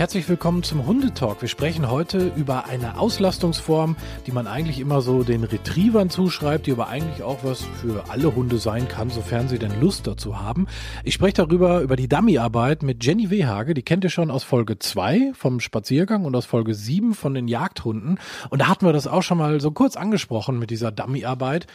[0.00, 1.42] Herzlich willkommen zum Hundetalk.
[1.42, 6.72] Wir sprechen heute über eine Auslastungsform, die man eigentlich immer so den Retrievern zuschreibt, die
[6.72, 10.68] aber eigentlich auch was für alle Hunde sein kann, sofern sie denn Lust dazu haben.
[11.04, 13.74] Ich spreche darüber, über die Dummyarbeit mit Jenny Wehage.
[13.74, 17.46] Die kennt ihr schon aus Folge 2 vom Spaziergang und aus Folge 7 von den
[17.46, 18.18] Jagdhunden.
[18.48, 21.66] Und da hatten wir das auch schon mal so kurz angesprochen mit dieser Dummyarbeit.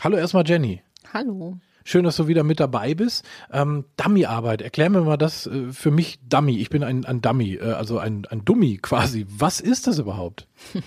[0.00, 0.80] Hallo erstmal Jenny.
[1.12, 1.58] Hallo.
[1.84, 3.24] Schön, dass du wieder mit dabei bist.
[3.52, 6.58] Ähm, Dummy-Arbeit, erklär mir mal das äh, für mich Dummy.
[6.58, 9.26] Ich bin ein, ein Dummy, äh, also ein, ein Dummy quasi.
[9.28, 10.48] Was ist das überhaupt?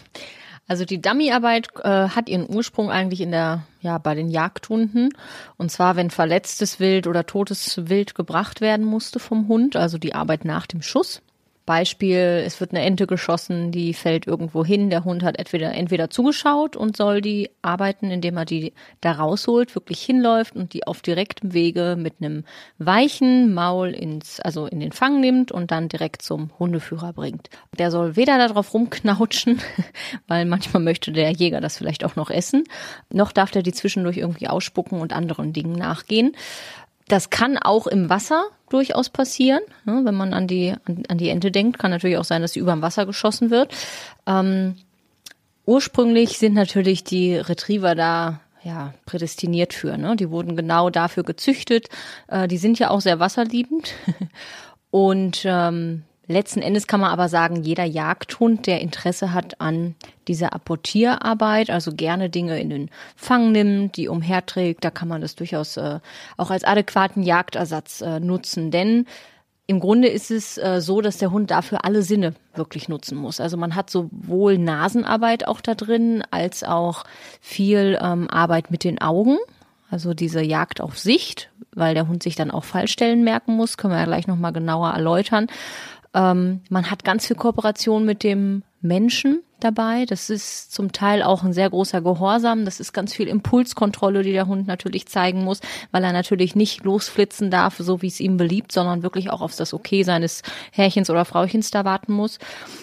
[0.69, 5.11] Also die Dummyarbeit äh, hat ihren Ursprung eigentlich in der, ja, bei den Jagdhunden.
[5.55, 10.13] Und zwar, wenn verletztes Wild oder totes Wild gebracht werden musste vom Hund, also die
[10.13, 11.21] Arbeit nach dem Schuss.
[11.67, 16.09] Beispiel, es wird eine Ente geschossen, die fällt irgendwo hin, der Hund hat entweder, entweder
[16.09, 21.01] zugeschaut und soll die arbeiten, indem er die da rausholt, wirklich hinläuft und die auf
[21.01, 22.45] direktem Wege mit einem
[22.77, 27.49] weichen Maul ins, also in den Fang nimmt und dann direkt zum Hundeführer bringt.
[27.77, 29.59] Der soll weder darauf rumknautschen,
[30.27, 32.63] weil manchmal möchte der Jäger das vielleicht auch noch essen,
[33.11, 36.31] noch darf der die zwischendurch irgendwie ausspucken und anderen Dingen nachgehen.
[37.07, 39.61] Das kann auch im Wasser durchaus passieren.
[39.85, 40.01] Ne?
[40.03, 42.59] Wenn man an die, an, an, die Ente denkt, kann natürlich auch sein, dass sie
[42.59, 43.73] über dem Wasser geschossen wird.
[44.25, 44.75] Ähm,
[45.65, 49.97] ursprünglich sind natürlich die Retriever da ja, prädestiniert für.
[49.97, 50.15] Ne?
[50.15, 51.87] Die wurden genau dafür gezüchtet.
[52.27, 53.93] Äh, die sind ja auch sehr wasserliebend.
[54.91, 59.95] Und ähm, Letzten Endes kann man aber sagen, jeder Jagdhund, der Interesse hat an
[60.27, 65.35] dieser Apportierarbeit, also gerne Dinge in den Fang nimmt, die umherträgt, da kann man das
[65.35, 65.99] durchaus äh,
[66.35, 68.71] auch als adäquaten Jagdersatz äh, nutzen.
[68.71, 69.05] Denn
[69.67, 73.39] im Grunde ist es äh, so, dass der Hund dafür alle Sinne wirklich nutzen muss.
[73.39, 77.05] Also man hat sowohl Nasenarbeit auch da drin, als auch
[77.39, 79.37] viel ähm, Arbeit mit den Augen.
[79.89, 83.93] Also diese Jagd auf Sicht, weil der Hund sich dann auch Fallstellen merken muss, können
[83.93, 85.47] wir ja gleich nochmal genauer erläutern.
[86.17, 90.05] Ähm, man hat ganz viel Kooperation mit dem Menschen dabei.
[90.05, 92.65] Das ist zum Teil auch ein sehr großer Gehorsam.
[92.65, 95.61] Das ist ganz viel Impulskontrolle, die der Hund natürlich zeigen muss,
[95.91, 99.55] weil er natürlich nicht losflitzen darf, so wie es ihm beliebt, sondern wirklich auch auf
[99.55, 102.37] das Okay seines Herrchens oder Frauchens da warten muss.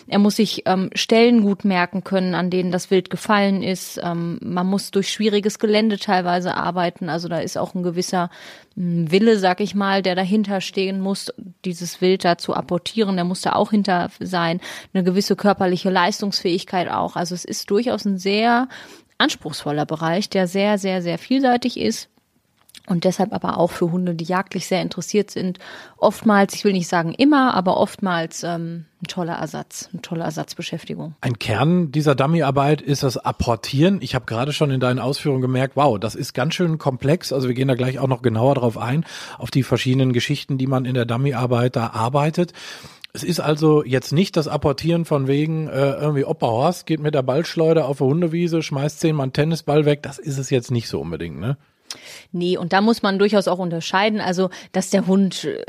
[0.08, 4.00] Er muss sich ähm, Stellen gut merken können, an denen das Wild gefallen ist.
[4.02, 7.08] Ähm, man muss durch schwieriges Gelände teilweise arbeiten.
[7.08, 8.30] Also da ist auch ein gewisser
[8.76, 11.32] hm, Wille, sag ich mal, der dahinter stehen muss,
[11.64, 13.14] dieses Wild da zu apportieren.
[13.14, 14.60] Der muss da auch hinter sein.
[14.92, 17.16] Eine gewisse körperliche Leistungsfähigkeit auch.
[17.16, 18.68] Also es ist durchaus ein sehr
[19.16, 22.10] anspruchsvoller Bereich, der sehr, sehr, sehr vielseitig ist
[22.86, 25.58] und deshalb aber auch für Hunde, die jagdlich sehr interessiert sind,
[25.96, 31.14] oftmals, ich will nicht sagen immer, aber oftmals ähm, ein toller Ersatz, eine tolle Ersatzbeschäftigung.
[31.22, 34.00] Ein Kern dieser Dummyarbeit ist das Apportieren.
[34.02, 37.32] Ich habe gerade schon in deinen Ausführungen gemerkt, wow, das ist ganz schön komplex.
[37.32, 39.06] Also wir gehen da gleich auch noch genauer drauf ein,
[39.38, 42.52] auf die verschiedenen Geschichten, die man in der Dummyarbeit da arbeitet.
[43.16, 47.14] Es ist also jetzt nicht das Apportieren von wegen, äh, irgendwie Opa Horst geht mit
[47.14, 50.02] der Ballschleuder auf der Hundewiese, schmeißt zehnmal einen Tennisball weg.
[50.02, 51.56] Das ist es jetzt nicht so unbedingt, ne?
[52.32, 54.20] Nee, und da muss man durchaus auch unterscheiden.
[54.20, 55.64] Also, dass der Hund äh,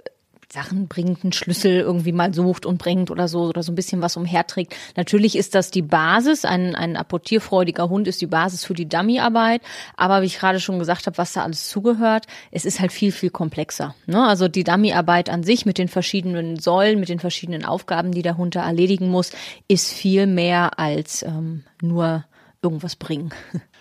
[0.56, 4.02] Sachen bringt, einen Schlüssel irgendwie mal sucht und bringt oder so oder so ein bisschen
[4.02, 4.76] was umherträgt.
[4.96, 6.46] Natürlich ist das die Basis.
[6.46, 9.62] Ein, ein apportierfreudiger Hund ist die Basis für die Dummyarbeit.
[9.98, 13.12] Aber wie ich gerade schon gesagt habe, was da alles zugehört, es ist halt viel,
[13.12, 13.94] viel komplexer.
[14.08, 14.26] Ne?
[14.26, 18.38] Also die Dummyarbeit an sich mit den verschiedenen Säulen, mit den verschiedenen Aufgaben, die der
[18.38, 19.32] Hund da erledigen muss,
[19.68, 22.26] ist viel mehr als ähm, nur
[22.62, 23.32] irgendwas bringen.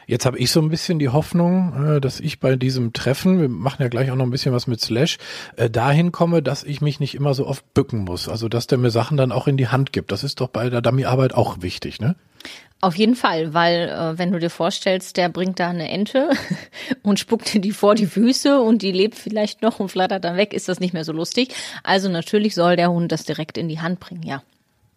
[0.06, 3.48] Jetzt habe ich so ein bisschen die Hoffnung, äh, dass ich bei diesem Treffen, wir
[3.48, 5.18] machen ja gleich auch noch ein bisschen was mit Slash,
[5.56, 8.28] äh, dahin komme, dass ich mich nicht immer so oft bücken muss.
[8.28, 10.12] Also dass der mir Sachen dann auch in die Hand gibt.
[10.12, 12.16] Das ist doch bei der Dummy-Arbeit auch wichtig, ne?
[12.80, 16.28] Auf jeden Fall, weil äh, wenn du dir vorstellst, der bringt da eine Ente
[17.02, 20.36] und spuckt dir die vor die Füße und die lebt vielleicht noch und flattert dann
[20.36, 21.54] weg, ist das nicht mehr so lustig.
[21.82, 24.42] Also natürlich soll der Hund das direkt in die Hand bringen, ja.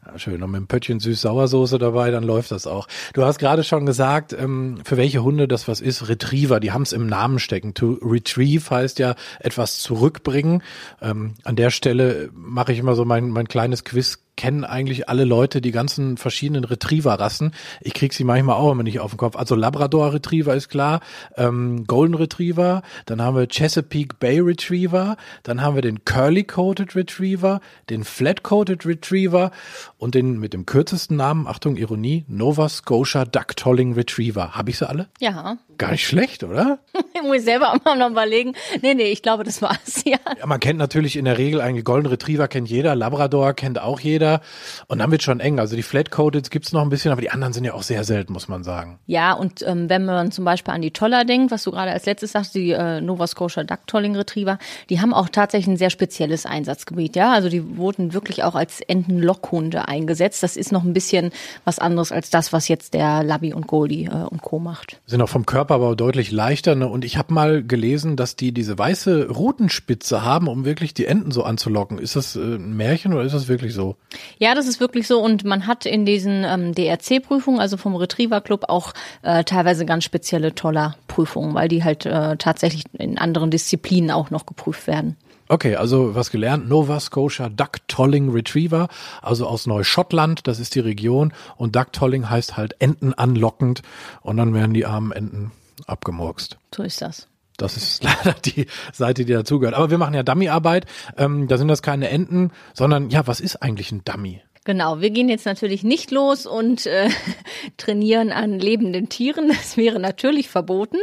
[0.08, 0.42] Ja, schön.
[0.42, 2.88] Und mit einem Pöttchen Süß-Sauersoße dabei, dann läuft das auch.
[3.14, 6.08] Du hast gerade schon gesagt, ähm, für welche Hunde das was ist.
[6.08, 7.74] Retriever, die haben es im Namen stecken.
[7.74, 10.64] To retrieve heißt ja etwas zurückbringen.
[11.02, 15.26] Ähm, an der Stelle mache ich immer so mein, mein kleines Quiz kennen eigentlich alle
[15.26, 17.52] Leute die ganzen verschiedenen Retriever-Rassen.
[17.82, 19.36] Ich krieg sie manchmal auch immer nicht auf den Kopf.
[19.36, 21.02] Also Labrador Retriever ist klar,
[21.36, 27.60] ähm, Golden Retriever, dann haben wir Chesapeake Bay Retriever, dann haben wir den Curly-Coated Retriever,
[27.90, 29.52] den Flat-Coated Retriever
[29.98, 34.54] und den mit dem kürzesten Namen, Achtung, Ironie, Nova Scotia Duck Tolling Retriever.
[34.54, 35.08] Habe ich sie alle?
[35.20, 35.58] Ja.
[35.78, 36.80] Gar nicht schlecht, oder?
[37.14, 38.54] ich muss selber auch mal noch überlegen.
[38.82, 40.18] Nee, nee, ich glaube, das war's, ja.
[40.40, 40.46] ja.
[40.46, 44.42] Man kennt natürlich in der Regel eigentlich Golden Retriever kennt jeder, Labrador kennt auch jeder.
[44.88, 45.60] Und dann wird schon eng.
[45.60, 48.34] Also die Flat-Coated gibt's noch ein bisschen, aber die anderen sind ja auch sehr selten,
[48.34, 49.00] muss man sagen.
[49.06, 52.06] Ja, und ähm, wenn man zum Beispiel an die Toller denkt, was du gerade als
[52.06, 54.58] letztes sagst, die äh, Nova Scotia Duck Tolling Retriever,
[54.90, 57.34] die haben auch tatsächlich ein sehr spezielles Einsatzgebiet, ja.
[57.34, 60.42] Also die wurden wirklich auch als Entenlockhunde eingesetzt.
[60.42, 61.32] Das ist noch ein bisschen
[61.66, 64.60] was anderes als das, was jetzt der Labby und Goldie äh, und Co.
[64.60, 65.00] macht.
[65.06, 66.76] Sind auch vom Körper aber deutlich leichter.
[66.76, 66.88] Ne?
[66.88, 71.32] Und ich habe mal gelesen, dass die diese weiße Rutenspitze haben, um wirklich die Enten
[71.32, 72.00] so anzulocken.
[72.00, 73.96] Ist das äh, ein Märchen oder ist das wirklich so?
[74.38, 75.20] Ja, das ist wirklich so.
[75.20, 80.04] Und man hat in diesen ähm, DRC-Prüfungen, also vom Retriever Club, auch äh, teilweise ganz
[80.04, 85.18] spezielle Toller-Prüfungen, weil die halt äh, tatsächlich in anderen Disziplinen auch noch geprüft werden.
[85.50, 86.68] Okay, also was gelernt.
[86.68, 88.88] Nova Scotia Duck Tolling Retriever,
[89.22, 91.34] also aus Neuschottland, das ist die Region.
[91.56, 93.82] Und Duck Tolling heißt halt Enten anlockend.
[94.22, 95.52] Und dann werden die armen Enten
[95.86, 96.58] abgemurkst.
[96.76, 97.28] So ist das.
[97.58, 99.76] Das ist leider die Seite, die dazugehört.
[99.76, 100.86] Aber wir machen ja Dummyarbeit.
[101.18, 104.42] Ähm, da sind das keine Enten, sondern ja, was ist eigentlich ein Dummy?
[104.68, 107.10] Genau, wir gehen jetzt natürlich nicht los und äh,
[107.78, 109.48] trainieren an lebenden Tieren.
[109.48, 110.98] Das wäre natürlich verboten,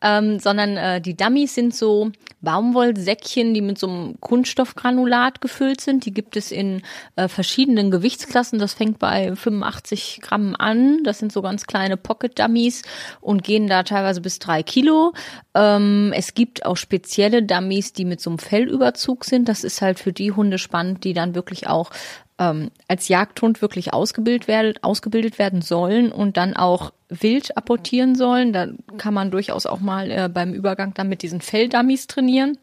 [0.00, 2.10] ähm, sondern äh, die Dummies sind so
[2.40, 6.04] Baumwollsäckchen, die mit so einem Kunststoffgranulat gefüllt sind.
[6.04, 6.82] Die gibt es in
[7.14, 8.58] äh, verschiedenen Gewichtsklassen.
[8.58, 11.04] Das fängt bei 85 Gramm an.
[11.04, 12.82] Das sind so ganz kleine Pocket Dummies
[13.20, 15.12] und gehen da teilweise bis drei Kilo.
[15.54, 19.48] Ähm, es gibt auch spezielle Dummies, die mit so einem Fellüberzug sind.
[19.48, 21.92] Das ist halt für die Hunde spannend, die dann wirklich auch
[22.38, 28.52] ähm, als Jagdhund wirklich ausgebildet werden, ausgebildet werden sollen und dann auch wild apportieren sollen.
[28.52, 28.68] Da
[28.98, 32.58] kann man durchaus auch mal äh, beim Übergang dann mit diesen Felldummies trainieren.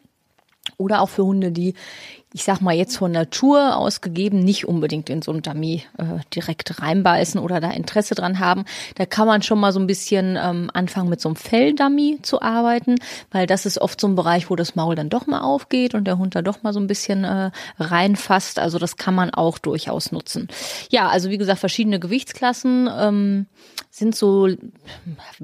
[0.78, 1.74] Oder auch für Hunde, die
[2.34, 6.80] ich sag mal jetzt von Natur ausgegeben, nicht unbedingt in so ein Dummy äh, direkt
[6.82, 8.64] reinbeißen oder da Interesse dran haben.
[8.96, 12.42] Da kann man schon mal so ein bisschen ähm, anfangen mit so einem Felldummy zu
[12.42, 12.96] arbeiten,
[13.30, 16.06] weil das ist oft so ein Bereich, wo das Maul dann doch mal aufgeht und
[16.08, 18.58] der Hund da doch mal so ein bisschen äh, reinfasst.
[18.58, 20.48] Also das kann man auch durchaus nutzen.
[20.90, 23.46] Ja, also wie gesagt, verschiedene Gewichtsklassen ähm,
[23.90, 24.58] sind so, wie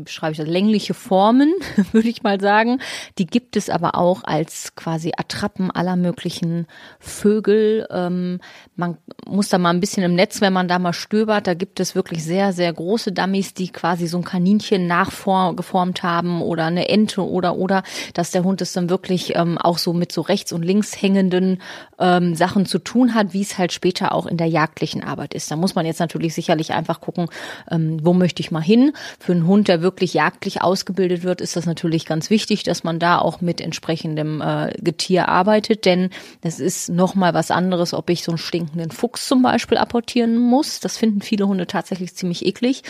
[0.03, 1.55] beschreibe ich das, längliche Formen,
[1.93, 2.81] würde ich mal sagen.
[3.17, 6.67] Die gibt es aber auch als quasi Attrappen aller möglichen
[6.99, 7.87] Vögel.
[7.91, 8.41] Ähm,
[8.77, 11.81] man muss da mal ein bisschen im Netz, wenn man da mal stöbert, da gibt
[11.81, 16.88] es wirklich sehr, sehr große Dummies, die quasi so ein Kaninchen nachgeformt haben oder eine
[16.88, 17.82] Ente oder oder,
[18.15, 21.61] dass der Hund es dann wirklich ähm, auch so mit so rechts und links hängenden
[21.99, 25.51] ähm, Sachen zu tun hat, wie es halt später auch in der jagdlichen Arbeit ist.
[25.51, 27.29] Da muss man jetzt natürlich sicherlich einfach gucken,
[27.70, 28.93] ähm, wo möchte ich mal hin.
[29.19, 32.99] Für einen Hund, der wirklich jagdlich ausgebildet wird, ist das natürlich ganz wichtig, dass man
[32.99, 36.10] da auch mit entsprechendem äh, Getier arbeitet, denn
[36.41, 40.81] das ist nochmal was anderes, ob ich so einen stinkenden Fuchs zum Beispiel apportieren muss.
[40.81, 42.82] Das finden viele Hunde tatsächlich ziemlich eklig.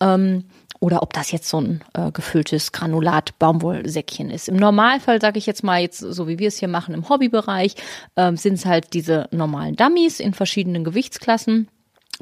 [0.00, 0.44] Ähm,
[0.82, 4.48] oder ob das jetzt so ein äh, gefülltes Granulat Baumwollsäckchen ist.
[4.48, 7.76] Im Normalfall sage ich jetzt mal jetzt so wie wir es hier machen im Hobbybereich
[8.16, 11.68] äh, sind es halt diese normalen Dummies in verschiedenen Gewichtsklassen.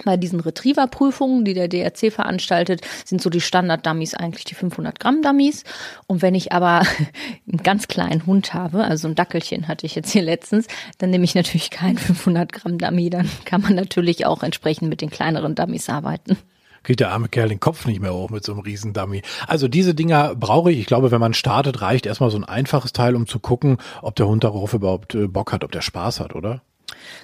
[0.04, 5.22] Bei diesen Retriever-Prüfungen, die der DRC veranstaltet, sind so die Standard-Dummies eigentlich die 500 Gramm
[5.22, 5.64] Dummies.
[6.06, 6.82] Und wenn ich aber
[7.48, 10.66] einen ganz kleinen Hund habe, also ein Dackelchen hatte ich jetzt hier letztens,
[10.98, 13.10] dann nehme ich natürlich keinen 500 Gramm Dummy.
[13.10, 16.36] Dann kann man natürlich auch entsprechend mit den kleineren Dummies arbeiten
[16.82, 19.22] kriegt der arme Kerl den Kopf nicht mehr hoch mit so einem Riesendummy.
[19.46, 20.78] Also diese Dinger brauche ich.
[20.78, 24.16] Ich glaube, wenn man startet, reicht erstmal so ein einfaches Teil, um zu gucken, ob
[24.16, 26.62] der Hund darauf überhaupt äh, Bock hat, ob der Spaß hat, oder?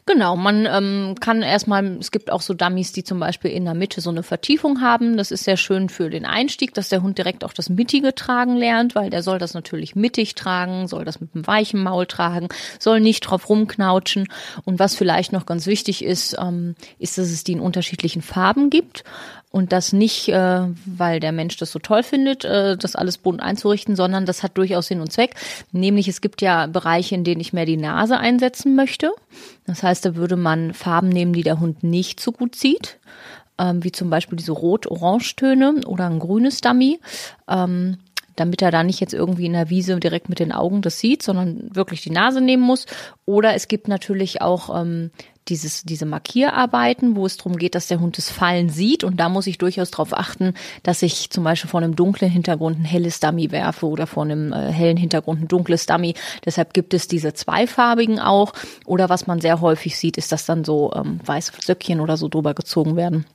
[0.07, 3.75] Genau, man ähm, kann erstmal, es gibt auch so Dummies, die zum Beispiel in der
[3.75, 5.17] Mitte so eine Vertiefung haben.
[5.17, 8.57] Das ist sehr schön für den Einstieg, dass der Hund direkt auch das Mittige tragen
[8.57, 12.49] lernt, weil der soll das natürlich mittig tragen, soll das mit einem weichen Maul tragen,
[12.79, 14.29] soll nicht drauf rumknautschen.
[14.65, 18.71] Und was vielleicht noch ganz wichtig ist, ähm, ist, dass es die in unterschiedlichen Farben
[18.71, 19.05] gibt.
[19.51, 23.41] Und das nicht, äh, weil der Mensch das so toll findet, äh, das alles bunt
[23.41, 25.35] einzurichten, sondern das hat durchaus Sinn und Zweck.
[25.73, 29.13] Nämlich es gibt ja Bereiche, in denen ich mehr die Nase einsetzen möchte.
[29.67, 32.99] Das heißt, da würde man Farben nehmen, die der Hund nicht so gut sieht.
[33.59, 37.01] Ähm, wie zum Beispiel diese Rot-Orange-Töne oder ein grünes Dummy.
[37.49, 37.97] Ähm,
[38.37, 41.23] damit er da nicht jetzt irgendwie in der Wiese direkt mit den Augen das sieht,
[41.23, 42.87] sondern wirklich die Nase nehmen muss.
[43.25, 45.11] Oder es gibt natürlich auch ähm,
[45.49, 49.05] dieses, diese Markierarbeiten, wo es darum geht, dass der Hund das Fallen sieht.
[49.05, 52.81] Und da muss ich durchaus darauf achten, dass ich zum Beispiel vor einem dunklen Hintergrund
[52.81, 56.15] ein helles Dummy werfe oder vor einem äh, hellen Hintergrund ein dunkles Dummy.
[56.45, 58.53] Deshalb gibt es diese zweifarbigen auch.
[58.85, 62.29] Oder was man sehr häufig sieht, ist, dass dann so ähm, weiße Söckchen oder so
[62.29, 63.27] drüber gezogen werden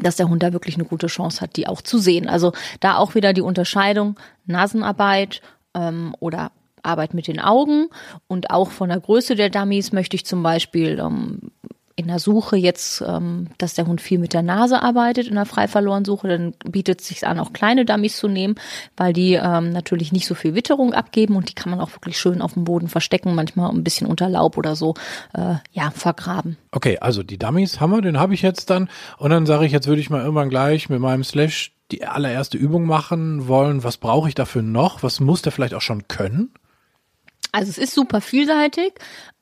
[0.00, 2.26] dass der Hund da wirklich eine gute Chance hat, die auch zu sehen.
[2.26, 5.42] Also da auch wieder die Unterscheidung Nasenarbeit
[5.74, 6.50] ähm, oder
[6.82, 7.88] Arbeit mit den Augen
[8.26, 11.50] und auch von der Größe der Dummies möchte ich zum Beispiel ähm,
[11.96, 15.46] in der Suche jetzt, ähm, dass der Hund viel mit der Nase arbeitet, in der
[15.46, 18.54] frei verloren Suche, dann bietet es sich an, auch kleine Dummies zu nehmen,
[18.96, 22.18] weil die ähm, natürlich nicht so viel Witterung abgeben und die kann man auch wirklich
[22.18, 24.94] schön auf dem Boden verstecken, manchmal ein bisschen unter Laub oder so,
[25.34, 26.56] äh, ja, vergraben.
[26.70, 29.72] Okay, also die Dummies haben wir, den habe ich jetzt dann und dann sage ich,
[29.72, 33.84] jetzt würde ich mal irgendwann gleich mit meinem Slash die allererste Übung machen wollen.
[33.84, 35.02] Was brauche ich dafür noch?
[35.02, 36.50] Was muss der vielleicht auch schon können?
[37.52, 38.94] Also es ist super vielseitig.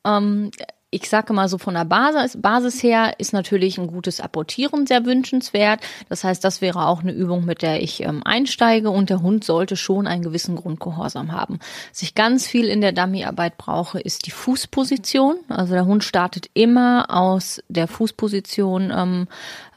[0.05, 0.51] Ähm,
[0.93, 5.05] ich sage mal so von der Basis, Basis her ist natürlich ein gutes Apportieren sehr
[5.05, 5.81] wünschenswert.
[6.09, 9.45] Das heißt, das wäre auch eine Übung, mit der ich ähm, einsteige und der Hund
[9.45, 11.61] sollte schon einen gewissen Grundgehorsam haben.
[11.93, 15.37] Was ich ganz viel in der Dummyarbeit brauche, ist die Fußposition.
[15.49, 19.29] Also der Hund startet immer aus der Fußposition ähm,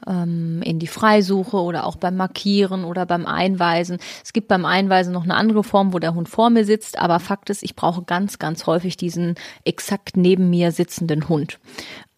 [0.06, 3.98] ähm, in die Freisuche oder auch beim Markieren oder beim Einweisen.
[4.22, 7.20] Es gibt beim Einweisen noch eine andere Form, wo der Hund vor mir sitzt, aber
[7.20, 9.34] Fakt ist, ich brauche ganz, ganz häufig diesen
[9.64, 11.58] exakt neben mir sitzenden Hund.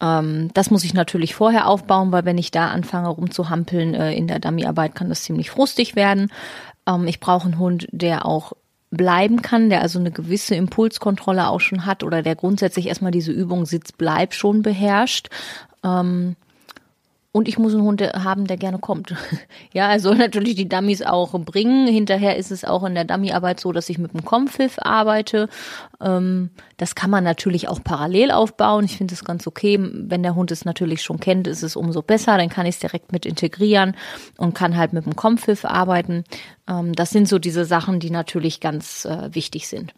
[0.00, 4.26] Ähm, das muss ich natürlich vorher aufbauen, weil wenn ich da anfange rumzuhampeln äh, in
[4.26, 6.30] der Dummyarbeit, kann das ziemlich frustig werden.
[6.86, 8.52] Ähm, ich brauche einen Hund, der auch
[8.90, 13.32] bleiben kann, der also eine gewisse Impulskontrolle auch schon hat oder der grundsätzlich erstmal diese
[13.32, 15.28] Übung Sitz-Bleib schon beherrscht.
[15.82, 16.36] Ähm,
[17.36, 19.14] und ich muss einen Hund haben, der gerne kommt.
[19.72, 21.86] Ja, er soll natürlich die Dummies auch bringen.
[21.86, 25.50] Hinterher ist es auch in der Dummyarbeit so, dass ich mit dem Kompfiff arbeite.
[26.00, 28.86] Ähm, das kann man natürlich auch parallel aufbauen.
[28.86, 29.78] Ich finde es ganz okay.
[29.78, 32.38] Wenn der Hund es natürlich schon kennt, ist es umso besser.
[32.38, 33.96] Dann kann ich es direkt mit integrieren
[34.38, 36.24] und kann halt mit dem Kompfiff arbeiten.
[36.66, 39.92] Ähm, das sind so diese Sachen, die natürlich ganz äh, wichtig sind.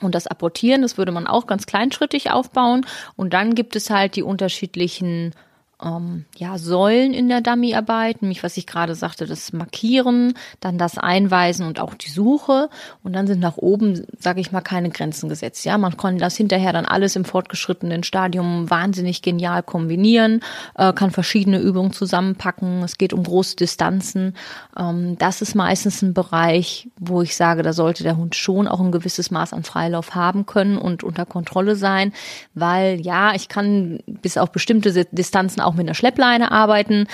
[0.00, 2.86] Und das Apportieren, das würde man auch ganz kleinschrittig aufbauen.
[3.16, 5.34] Und dann gibt es halt die unterschiedlichen
[5.84, 10.98] ähm, ja, Säulen in der Dummyarbeit, nämlich was ich gerade sagte, das Markieren, dann das
[10.98, 12.70] Einweisen und auch die Suche.
[13.02, 15.64] Und dann sind nach oben, sage ich mal, keine Grenzen gesetzt.
[15.64, 20.40] Ja, man kann das hinterher dann alles im fortgeschrittenen Stadium wahnsinnig genial kombinieren,
[20.74, 22.82] äh, kann verschiedene Übungen zusammenpacken.
[22.82, 24.34] Es geht um große Distanzen.
[24.78, 28.80] Ähm, das ist meistens ein Bereich, wo ich sage, da sollte der Hund schon auch
[28.80, 32.12] ein gewisses Maß an Freilauf haben können und unter Kontrolle sein,
[32.54, 37.06] weil ja, ich kann bis auf bestimmte Distanzen auch mit einer Schleppleine arbeiten.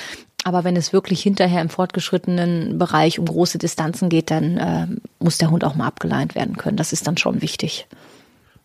[0.44, 4.86] Aber wenn es wirklich hinterher im fortgeschrittenen Bereich um große Distanzen geht, dann äh,
[5.18, 6.78] muss der Hund auch mal abgeleint werden können.
[6.78, 7.86] Das ist dann schon wichtig.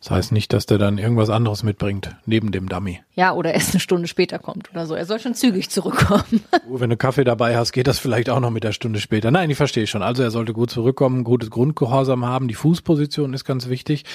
[0.05, 3.01] Das heißt nicht, dass der dann irgendwas anderes mitbringt, neben dem Dummy.
[3.15, 4.93] Ja, oder erst eine Stunde später kommt oder so.
[4.93, 6.43] Er soll schon zügig zurückkommen.
[6.69, 9.31] Wenn du Kaffee dabei hast, geht das vielleicht auch noch mit der Stunde später.
[9.31, 10.03] Nein, ich verstehe schon.
[10.03, 12.47] Also er sollte gut zurückkommen, gutes Grundgehorsam haben.
[12.47, 14.05] Die Fußposition ist ganz wichtig.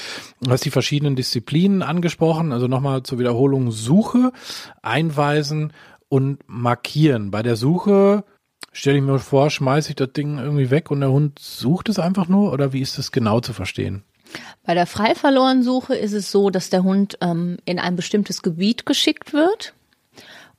[0.40, 2.52] Du hast die verschiedenen Disziplinen angesprochen.
[2.52, 3.72] Also nochmal zur Wiederholung.
[3.72, 4.30] Suche,
[4.82, 5.72] einweisen
[6.08, 7.32] und markieren.
[7.32, 8.22] Bei der Suche
[8.70, 11.98] stelle ich mir vor, schmeiße ich das Ding irgendwie weg und der Hund sucht es
[11.98, 14.04] einfach nur oder wie ist das genau zu verstehen?
[14.64, 19.32] Bei der Freiverlorensuche ist es so, dass der Hund ähm, in ein bestimmtes Gebiet geschickt
[19.32, 19.74] wird.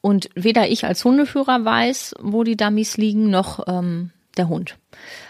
[0.01, 4.77] Und weder ich als Hundeführer weiß, wo die Dummies liegen, noch ähm, der Hund.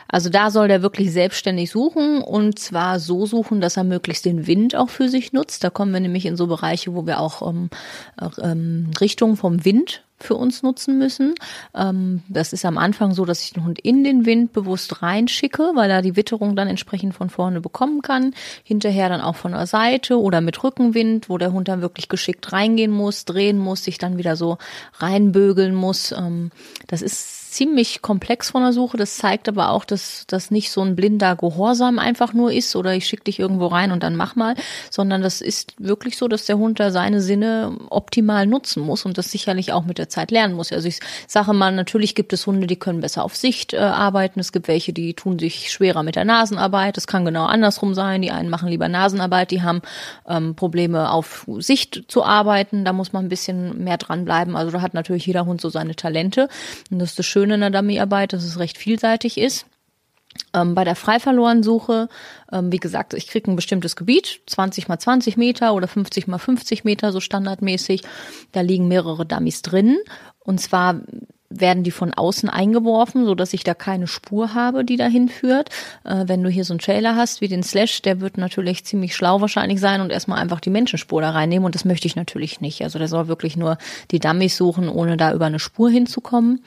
[0.08, 4.46] Also da soll der wirklich selbstständig suchen und zwar so suchen, dass er möglichst den
[4.46, 5.64] Wind auch für sich nutzt.
[5.64, 7.70] Da kommen wir nämlich in so Bereiche, wo wir auch ähm,
[8.42, 11.34] ähm, Richtungen vom Wind für uns nutzen müssen.
[11.74, 15.72] Ähm, das ist am Anfang so, dass ich den Hund in den Wind bewusst reinschicke,
[15.76, 18.34] weil er die Witterung dann entsprechend von vorne bekommen kann.
[18.64, 22.52] Hinterher dann auch von der Seite oder mit Rückenwind, wo der Hund dann wirklich geschickt
[22.52, 24.58] reingehen muss, drehen muss, sich dann wieder so
[25.00, 26.12] reinbögeln muss.
[26.12, 26.52] Ähm,
[26.88, 28.96] das ist ziemlich komplex von der Suche.
[28.96, 32.96] Das zeigt aber auch, dass das nicht so ein blinder Gehorsam einfach nur ist oder
[32.96, 34.56] ich schicke dich irgendwo rein und dann mach mal,
[34.90, 39.18] sondern das ist wirklich so, dass der Hund da seine Sinne optimal nutzen muss und
[39.18, 40.72] das sicherlich auch mit der Zeit lernen muss.
[40.72, 44.40] Also ich sage mal, natürlich gibt es Hunde, die können besser auf Sicht äh, arbeiten.
[44.40, 46.96] Es gibt welche, die tun sich schwerer mit der Nasenarbeit.
[46.96, 48.22] Das kann genau andersrum sein.
[48.22, 49.82] Die einen machen lieber Nasenarbeit, die haben
[50.26, 52.86] ähm, Probleme auf Sicht zu arbeiten.
[52.86, 54.56] Da muss man ein bisschen mehr dranbleiben.
[54.56, 56.48] Also da hat natürlich jeder Hund so seine Talente.
[56.90, 59.66] Und das ist das Schöne Schöne in der Dummyarbeit, dass es recht vielseitig ist.
[60.54, 62.08] Ähm, bei der Freiverlorensuche,
[62.52, 66.38] ähm, wie gesagt, ich kriege ein bestimmtes Gebiet, 20 mal 20 Meter oder 50 mal
[66.38, 68.04] 50 Meter, so standardmäßig.
[68.52, 69.98] Da liegen mehrere Dummies drin.
[70.40, 71.02] Und zwar
[71.50, 75.70] werden die von außen eingeworfen, so dass ich da keine Spur habe, die dahin führt.
[76.04, 79.16] Äh, wenn du hier so einen Trailer hast wie den Slash, der wird natürlich ziemlich
[79.16, 82.62] schlau wahrscheinlich sein und erstmal einfach die Menschenspur da reinnehmen und das möchte ich natürlich
[82.62, 82.84] nicht.
[82.84, 83.80] Also der soll wirklich nur
[84.12, 86.64] die Dummies suchen, ohne da über eine Spur hinzukommen.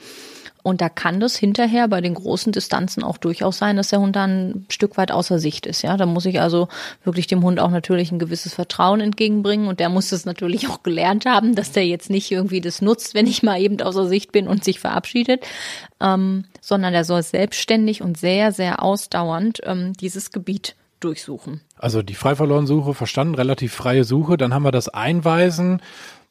[0.65, 4.15] Und da kann das hinterher bei den großen Distanzen auch durchaus sein, dass der Hund
[4.15, 5.83] dann ein Stück weit außer Sicht ist.
[5.83, 6.69] Ja, da muss ich also
[7.03, 9.67] wirklich dem Hund auch natürlich ein gewisses Vertrauen entgegenbringen.
[9.67, 13.13] Und der muss das natürlich auch gelernt haben, dass der jetzt nicht irgendwie das nutzt,
[13.13, 15.45] wenn ich mal eben außer Sicht bin und sich verabschiedet,
[16.01, 21.61] ähm, sondern der soll selbstständig und sehr, sehr ausdauernd ähm, dieses Gebiet durchsuchen.
[21.77, 24.35] Also die Freiverlorensuche verstanden, relativ freie Suche.
[24.35, 25.79] Dann haben wir das Einweisen.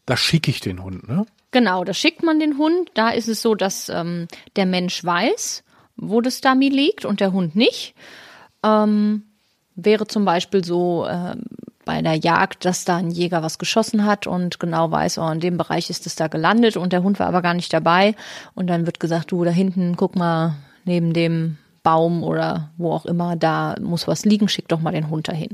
[0.06, 1.24] Da schicke ich den Hund, ne?
[1.54, 2.90] Genau, da schickt man den Hund.
[2.94, 5.62] Da ist es so, dass ähm, der Mensch weiß,
[5.94, 7.94] wo das Dummy liegt und der Hund nicht.
[8.64, 9.22] Ähm,
[9.76, 11.36] wäre zum Beispiel so äh,
[11.84, 15.38] bei der Jagd, dass da ein Jäger was geschossen hat und genau weiß, oh, in
[15.38, 18.16] dem Bereich ist es da gelandet und der Hund war aber gar nicht dabei.
[18.56, 23.06] Und dann wird gesagt, du da hinten, guck mal neben dem Baum oder wo auch
[23.06, 25.50] immer, da muss was liegen, schick doch mal den Hund dahin.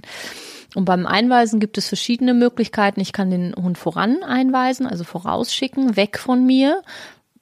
[0.75, 3.01] Und beim Einweisen gibt es verschiedene Möglichkeiten.
[3.01, 6.83] Ich kann den Hund voran einweisen, also vorausschicken, weg von mir.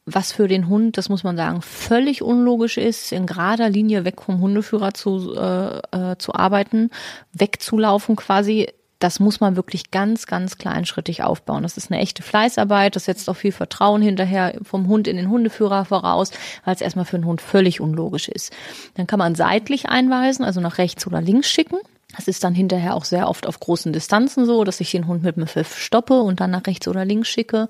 [0.07, 4.23] Was für den Hund, das muss man sagen, völlig unlogisch ist, in gerader Linie weg
[4.23, 6.89] vom Hundeführer zu, äh, äh, zu arbeiten,
[7.33, 8.69] wegzulaufen quasi.
[9.01, 11.63] Das muss man wirklich ganz, ganz kleinschrittig aufbauen.
[11.63, 12.97] Das ist eine echte Fleißarbeit.
[12.97, 16.31] Das setzt auch viel Vertrauen hinterher vom Hund in den Hundeführer voraus,
[16.65, 18.53] weil es erstmal für den Hund völlig unlogisch ist.
[18.95, 21.77] Dann kann man seitlich einweisen, also nach rechts oder links schicken.
[22.17, 25.23] Das ist dann hinterher auch sehr oft auf großen Distanzen so, dass ich den Hund
[25.23, 27.69] mit dem Pfiff stoppe und dann nach rechts oder links schicke.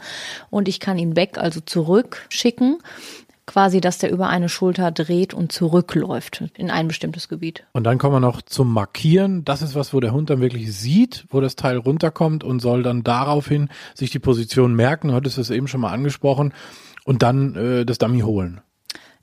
[0.49, 2.78] Und ich kann ihn weg, also zurück schicken.
[3.47, 7.64] Quasi, dass der über eine Schulter dreht und zurückläuft in ein bestimmtes Gebiet.
[7.73, 9.42] Und dann kommen wir noch zum Markieren.
[9.45, 12.83] Das ist was, wo der Hund dann wirklich sieht, wo das Teil runterkommt und soll
[12.83, 15.09] dann daraufhin sich die Position merken.
[15.09, 16.52] Du hattest es eben schon mal angesprochen.
[17.07, 18.60] Und dann äh, das Dummy holen.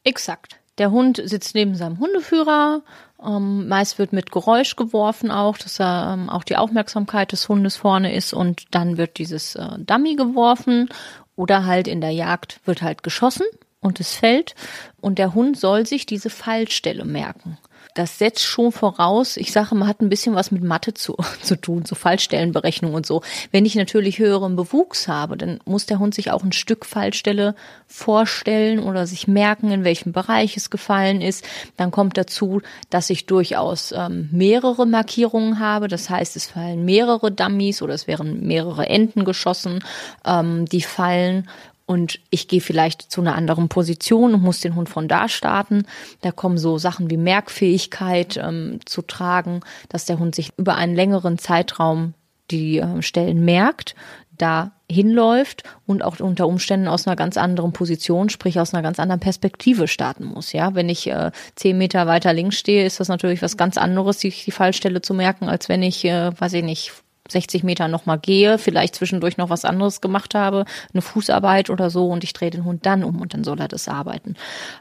[0.03, 0.59] Exakt.
[0.79, 2.81] Der Hund sitzt neben seinem Hundeführer.
[3.25, 7.75] Ähm, meist wird mit Geräusch geworfen auch, dass er ähm, auch die Aufmerksamkeit des Hundes
[7.75, 10.89] vorne ist und dann wird dieses äh, Dummy geworfen
[11.35, 13.45] oder halt in der Jagd wird halt geschossen
[13.81, 14.55] und es fällt
[15.01, 17.57] und der Hund soll sich diese Fallstelle merken
[17.95, 21.59] das setzt schon voraus, ich sage, man hat ein bisschen was mit Mathe zu, zu
[21.59, 23.21] tun, so Fallstellenberechnung und so.
[23.51, 27.55] Wenn ich natürlich höheren Bewuchs habe, dann muss der Hund sich auch ein Stück Fallstelle
[27.87, 31.45] vorstellen oder sich merken, in welchem Bereich es gefallen ist.
[31.77, 35.87] Dann kommt dazu, dass ich durchaus ähm, mehrere Markierungen habe.
[35.87, 39.83] Das heißt, es fallen mehrere Dummies oder es wären mehrere Enten geschossen,
[40.25, 41.47] ähm, die fallen
[41.85, 45.85] und ich gehe vielleicht zu einer anderen Position und muss den Hund von da starten.
[46.21, 50.95] Da kommen so Sachen wie Merkfähigkeit ähm, zu tragen, dass der Hund sich über einen
[50.95, 52.13] längeren Zeitraum
[52.51, 53.95] die äh, Stellen merkt,
[54.37, 58.99] da hinläuft und auch unter Umständen aus einer ganz anderen Position, sprich aus einer ganz
[58.99, 60.51] anderen Perspektive starten muss.
[60.51, 64.19] Ja, wenn ich äh, zehn Meter weiter links stehe, ist das natürlich was ganz anderes,
[64.19, 66.91] sich die Fallstelle zu merken, als wenn ich, äh, weiß ich nicht,
[67.29, 72.09] 60 Meter nochmal gehe, vielleicht zwischendurch noch was anderes gemacht habe, eine Fußarbeit oder so
[72.09, 74.35] und ich drehe den Hund dann um und dann soll er das arbeiten.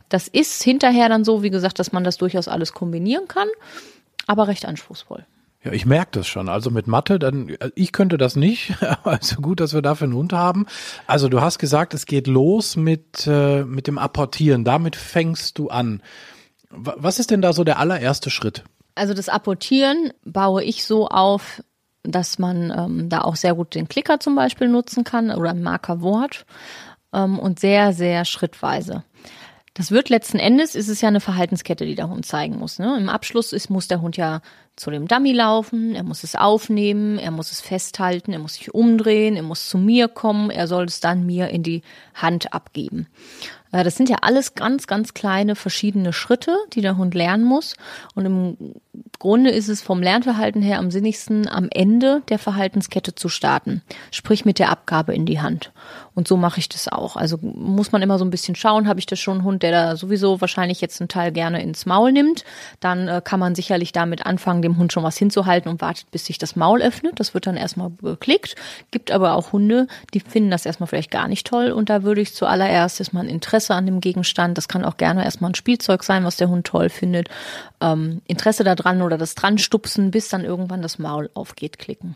[0.09, 3.49] Das ist hinterher dann so, wie gesagt, dass man das durchaus alles kombinieren kann,
[4.27, 5.25] aber recht anspruchsvoll.
[5.65, 6.51] Ja, ich merke das schon.
[6.51, 8.75] Also mit Mathe, dann ich könnte das nicht.
[9.05, 10.67] Also gut, dass wir dafür einen Hund haben.
[11.07, 14.65] Also du hast gesagt, es geht los mit äh, mit dem Apportieren.
[14.65, 16.03] Damit fängst du an.
[16.71, 18.65] Was ist denn da so der allererste Schritt?
[18.95, 21.63] Also das Apportieren baue ich so auf,
[22.05, 25.63] dass man ähm, da auch sehr gut den Klicker zum Beispiel nutzen kann oder ein
[25.63, 26.47] Markerwort
[27.13, 29.03] ähm, und sehr, sehr schrittweise.
[29.77, 32.79] Das wird letzten Endes, ist es ja eine Verhaltenskette, die der Hund zeigen muss.
[32.79, 32.97] Ne?
[32.97, 34.41] Im Abschluss ist, muss der Hund ja
[34.77, 38.73] zu dem Dummy laufen, er muss es aufnehmen, er muss es festhalten, er muss sich
[38.73, 41.83] umdrehen, er muss zu mir kommen, er soll es dann mir in die
[42.15, 43.09] Hand abgeben.
[43.75, 47.75] Äh, das sind ja alles ganz, ganz kleine verschiedene Schritte, die der Hund lernen muss.
[48.15, 48.57] Und im
[49.19, 53.83] Grunde ist es vom Lernverhalten her am sinnigsten, am Ende der Verhaltenskette zu starten.
[54.11, 55.73] Sprich mit der Abgabe in die Hand.
[56.15, 57.17] Und so mache ich das auch.
[57.17, 59.73] Also muss man immer so ein bisschen schauen, habe ich da schon einen Hund, der
[59.73, 62.45] da sowieso wahrscheinlich jetzt einen Teil gerne ins Maul nimmt.
[62.79, 66.27] Dann äh, kann man sicherlich damit anfangen, dem Hund schon was hinzuhalten und wartet, bis
[66.27, 67.19] sich das Maul öffnet.
[67.19, 68.55] Das wird dann erstmal geklickt.
[68.93, 71.73] Gibt aber auch Hunde, die finden das erstmal vielleicht gar nicht toll.
[71.73, 74.57] Und da würde ich zuallererst erstmal ein Interesse an dem Gegenstand.
[74.57, 77.29] Das kann auch gerne erstmal ein Spielzeug sein, was der Hund toll findet.
[77.81, 82.15] Ähm, Interesse daran oder das dran stupsen, bis dann irgendwann das Maul aufgeht, klicken.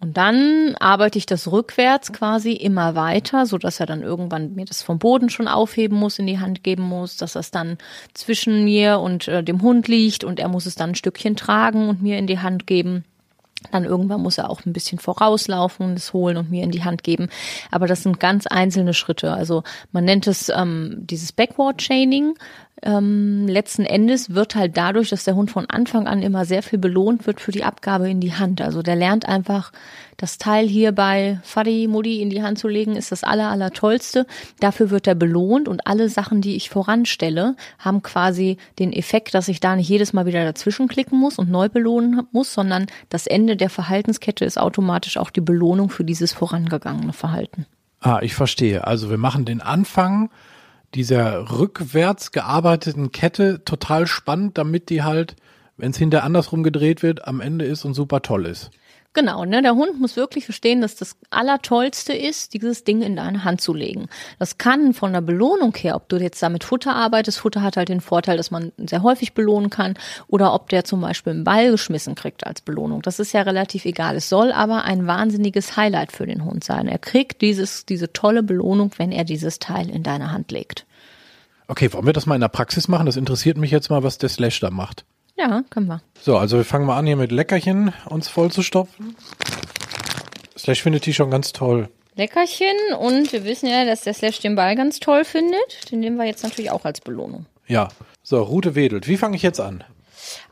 [0.00, 4.64] Und dann arbeite ich das rückwärts quasi immer weiter, so dass er dann irgendwann mir
[4.64, 7.78] das vom Boden schon aufheben muss, in die Hand geben muss, dass das dann
[8.14, 11.88] zwischen mir und äh, dem Hund liegt und er muss es dann ein Stückchen tragen
[11.88, 13.04] und mir in die Hand geben.
[13.72, 17.02] Dann irgendwann muss er auch ein bisschen vorauslaufen, es holen und mir in die Hand
[17.02, 17.28] geben.
[17.70, 19.32] Aber das sind ganz einzelne Schritte.
[19.32, 22.34] Also man nennt es ähm, dieses Backward Chaining
[22.82, 26.78] ähm, letzten Endes wird halt dadurch, dass der Hund von Anfang an immer sehr viel
[26.78, 28.60] belohnt wird für die Abgabe in die Hand.
[28.60, 29.72] Also der lernt einfach,
[30.18, 33.70] das Teil hier bei Fadi Mutti in die Hand zu legen, ist das aller, aller
[33.70, 34.26] tollste.
[34.60, 39.48] Dafür wird er belohnt und alle Sachen, die ich voranstelle, haben quasi den Effekt, dass
[39.48, 43.26] ich da nicht jedes Mal wieder dazwischen klicken muss und neu belohnen muss, sondern das
[43.26, 47.66] Ende der Verhaltenskette ist automatisch auch die Belohnung für dieses vorangegangene Verhalten.
[48.00, 48.86] Ah, ich verstehe.
[48.86, 50.30] Also wir machen den Anfang
[50.96, 55.36] dieser rückwärts gearbeiteten Kette total spannend, damit die halt,
[55.76, 58.70] wenn es hinter andersrum gedreht wird, am Ende ist und super toll ist.
[59.16, 59.62] Genau, ne?
[59.62, 63.72] Der Hund muss wirklich verstehen, dass das Allertollste ist, dieses Ding in deine Hand zu
[63.72, 64.10] legen.
[64.38, 67.88] Das kann von der Belohnung her, ob du jetzt damit Futter arbeitest, Futter hat halt
[67.88, 69.94] den Vorteil, dass man sehr häufig belohnen kann,
[70.28, 73.00] oder ob der zum Beispiel einen Ball geschmissen kriegt als Belohnung.
[73.00, 74.16] Das ist ja relativ egal.
[74.16, 76.86] Es soll aber ein wahnsinniges Highlight für den Hund sein.
[76.86, 80.84] Er kriegt dieses, diese tolle Belohnung, wenn er dieses Teil in deine Hand legt.
[81.68, 83.06] Okay, wollen wir das mal in der Praxis machen?
[83.06, 85.06] Das interessiert mich jetzt mal, was der Slash da macht.
[85.36, 86.00] Ja, können wir.
[86.20, 89.16] So, also wir fangen mal an, hier mit Leckerchen uns voll zu stopfen.
[90.56, 91.88] Slash findet die schon ganz toll.
[92.14, 95.90] Leckerchen und wir wissen ja, dass der Slash den Ball ganz toll findet.
[95.90, 97.44] Den nehmen wir jetzt natürlich auch als Belohnung.
[97.66, 97.88] Ja.
[98.22, 99.06] So, Rute wedelt.
[99.06, 99.84] Wie fange ich jetzt an?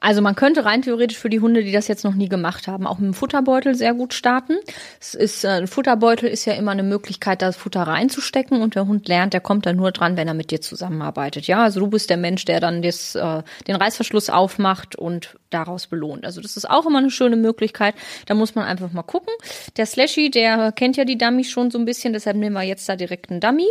[0.00, 2.87] Also man könnte rein theoretisch für die Hunde, die das jetzt noch nie gemacht haben,
[2.87, 4.54] auch mit dem Futterbeutel sehr gut starten.
[5.00, 8.87] Es ist, äh, ein Futterbeutel ist ja immer eine Möglichkeit, das Futter reinzustecken und der
[8.87, 11.46] Hund lernt, der kommt dann nur dran, wenn er mit dir zusammenarbeitet.
[11.46, 15.87] Ja, also du bist der Mensch, der dann das, äh, den Reißverschluss aufmacht und daraus
[15.87, 16.24] belohnt.
[16.24, 17.94] Also das ist auch immer eine schöne Möglichkeit.
[18.26, 19.32] Da muss man einfach mal gucken.
[19.76, 22.88] Der Slashy, der kennt ja die Dummy schon so ein bisschen, deshalb nehmen wir jetzt
[22.88, 23.68] da direkt einen Dummy.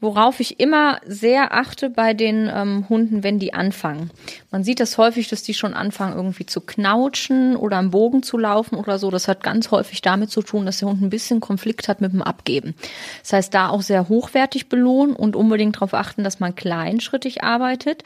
[0.00, 4.10] Worauf ich immer sehr achte bei den ähm, Hunden, wenn die anfangen.
[4.52, 8.38] Man sieht das häufig, dass die schon anfangen irgendwie zu knautschen oder am Bogen zu
[8.38, 9.10] laufen oder so.
[9.10, 12.12] Das hat ganz häufig damit zu tun, dass der Hund ein bisschen Konflikt hat mit
[12.12, 12.74] dem Abgeben.
[13.22, 18.04] Das heißt, da auch sehr hochwertig belohnen und unbedingt darauf achten, dass man kleinschrittig arbeitet.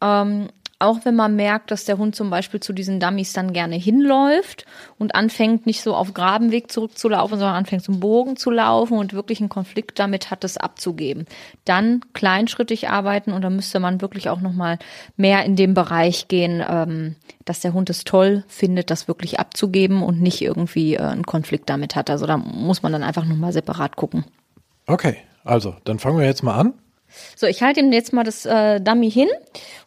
[0.00, 3.76] Ähm, auch wenn man merkt, dass der Hund zum Beispiel zu diesen Dummies dann gerne
[3.76, 4.66] hinläuft
[4.98, 9.40] und anfängt nicht so auf Grabenweg zurückzulaufen, sondern anfängt zum Bogen zu laufen und wirklich
[9.40, 11.26] einen Konflikt damit hat, das abzugeben.
[11.64, 14.78] Dann kleinschrittig arbeiten und da müsste man wirklich auch nochmal
[15.16, 20.02] mehr in dem Bereich gehen, ähm, dass der Hund es toll findet, das wirklich abzugeben
[20.02, 22.10] und nicht irgendwie äh, einen Konflikt damit hat.
[22.10, 24.24] Also da muss man dann einfach nochmal separat gucken.
[24.86, 26.74] Okay, also dann fangen wir jetzt mal an.
[27.36, 29.28] So, ich halte ihm jetzt mal das äh, Dummy hin.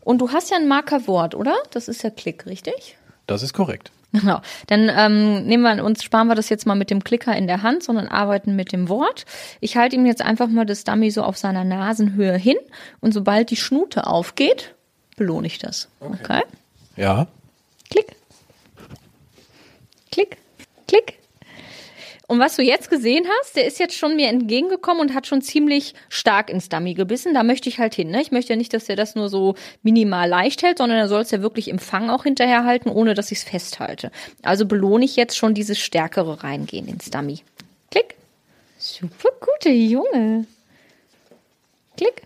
[0.01, 1.55] Und du hast ja ein Markerwort, oder?
[1.71, 2.97] Das ist ja Klick, richtig?
[3.25, 3.91] Das ist korrekt.
[4.13, 4.41] Genau.
[4.67, 7.61] Dann ähm, nehmen wir uns, sparen wir das jetzt mal mit dem Klicker in der
[7.61, 9.25] Hand, sondern arbeiten mit dem Wort.
[9.59, 12.57] Ich halte ihm jetzt einfach mal das Dummy so auf seiner Nasenhöhe hin
[13.01, 14.75] und sobald die Schnute aufgeht,
[15.17, 15.89] belohne ich das.
[15.99, 16.17] Okay.
[16.23, 16.41] okay?
[16.95, 17.27] Ja.
[17.89, 18.15] Klick.
[20.11, 20.37] Klick.
[20.87, 21.19] Klick.
[22.29, 25.41] Und was du jetzt gesehen hast, der ist jetzt schon mir entgegengekommen und hat schon
[25.41, 27.33] ziemlich stark ins Dummy gebissen.
[27.33, 28.11] Da möchte ich halt hin.
[28.11, 28.21] Ne?
[28.21, 31.21] Ich möchte ja nicht, dass der das nur so minimal leicht hält, sondern er soll
[31.21, 34.11] es ja wirklich im Fang auch hinterher halten, ohne dass ich es festhalte.
[34.43, 37.39] Also belohne ich jetzt schon dieses stärkere Reingehen ins Dummy.
[37.91, 38.15] Klick.
[38.77, 40.45] Super gute Junge.
[41.95, 42.23] Klick.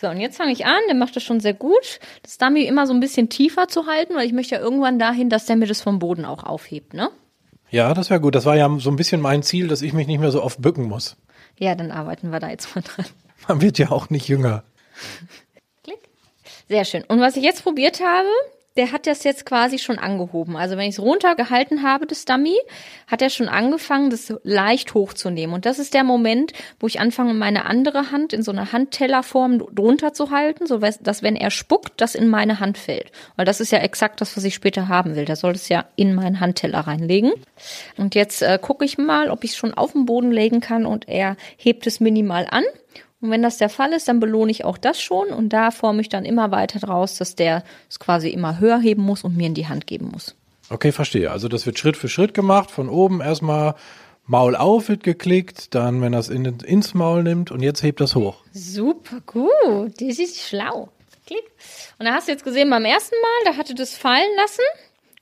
[0.00, 2.86] So, und jetzt fange ich an, der macht das schon sehr gut, das Dummy immer
[2.86, 5.66] so ein bisschen tiefer zu halten, weil ich möchte ja irgendwann dahin, dass der mir
[5.66, 7.10] das vom Boden auch aufhebt, ne?
[7.70, 8.34] Ja, das wäre gut.
[8.34, 10.60] Das war ja so ein bisschen mein Ziel, dass ich mich nicht mehr so oft
[10.60, 11.16] bücken muss.
[11.58, 13.06] Ja, dann arbeiten wir da jetzt mal dran.
[13.48, 14.64] Man wird ja auch nicht jünger.
[15.84, 16.00] Klick.
[16.68, 17.04] Sehr schön.
[17.04, 18.28] Und was ich jetzt probiert habe,
[18.80, 20.56] der hat das jetzt quasi schon angehoben.
[20.56, 22.56] Also wenn ich es runtergehalten habe, das Dummy,
[23.06, 25.54] hat er schon angefangen, das leicht hochzunehmen.
[25.54, 29.58] Und das ist der Moment, wo ich anfange, meine andere Hand in so einer Handtellerform
[29.74, 33.12] drunter zu halten, so dass wenn er spuckt, das in meine Hand fällt.
[33.36, 35.26] Weil das ist ja exakt das, was ich später haben will.
[35.26, 37.32] Da soll es ja in meinen Handteller reinlegen.
[37.98, 40.86] Und jetzt äh, gucke ich mal, ob ich es schon auf den Boden legen kann
[40.86, 42.64] und er hebt es minimal an.
[43.20, 46.00] Und wenn das der Fall ist, dann belohne ich auch das schon und da forme
[46.00, 49.46] ich dann immer weiter draus, dass der es quasi immer höher heben muss und mir
[49.46, 50.34] in die Hand geben muss.
[50.70, 51.30] Okay, verstehe.
[51.30, 52.70] Also das wird Schritt für Schritt gemacht.
[52.70, 53.74] Von oben erstmal
[54.26, 58.14] Maul auf wird geklickt, dann wenn das in, ins Maul nimmt und jetzt hebt das
[58.14, 58.36] hoch.
[58.52, 60.88] Super gut, das ist schlau.
[61.26, 61.44] Klick.
[61.98, 64.62] Und da hast du jetzt gesehen beim ersten Mal, da hatte das fallen lassen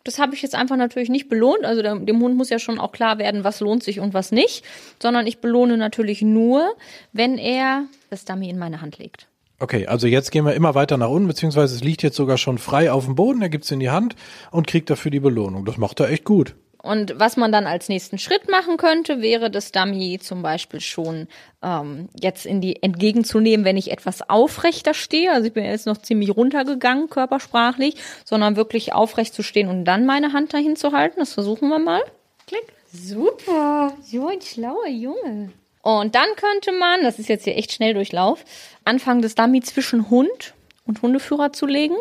[0.09, 1.67] Das habe ich jetzt einfach natürlich nicht belohnt.
[1.67, 4.65] Also dem, Hund muss ja schon auch klar werden, was lohnt sich und was nicht.
[5.03, 6.75] Sondern ich belohne natürlich nur,
[7.13, 9.27] wenn er das Dummy in meine Hand legt.
[9.59, 12.57] Okay, also jetzt gehen wir immer weiter nach unten, beziehungsweise es liegt jetzt sogar schon
[12.57, 14.17] frei auf dem Boden, er gibt's in die Hand
[14.51, 15.67] und kriegt dafür die Belohnung.
[15.67, 16.55] Das macht er echt gut.
[16.81, 21.27] Und was man dann als nächsten Schritt machen könnte, wäre das Dummy zum Beispiel schon
[21.63, 25.33] ähm, jetzt in die entgegenzunehmen, wenn ich etwas aufrechter stehe.
[25.33, 30.07] Also ich bin jetzt noch ziemlich runtergegangen körpersprachlich, sondern wirklich aufrecht zu stehen und dann
[30.07, 31.19] meine Hand dahin zu halten.
[31.19, 32.03] Das versuchen wir mal.
[32.47, 32.63] Klick.
[32.93, 35.53] Super, so ein schlauer Junge.
[35.83, 38.45] Und dann könnte man, das ist jetzt hier echt schnell Durchlauf,
[38.85, 40.55] anfangen, das Dummy zwischen Hund
[40.89, 41.95] und Hundeführer zu legen.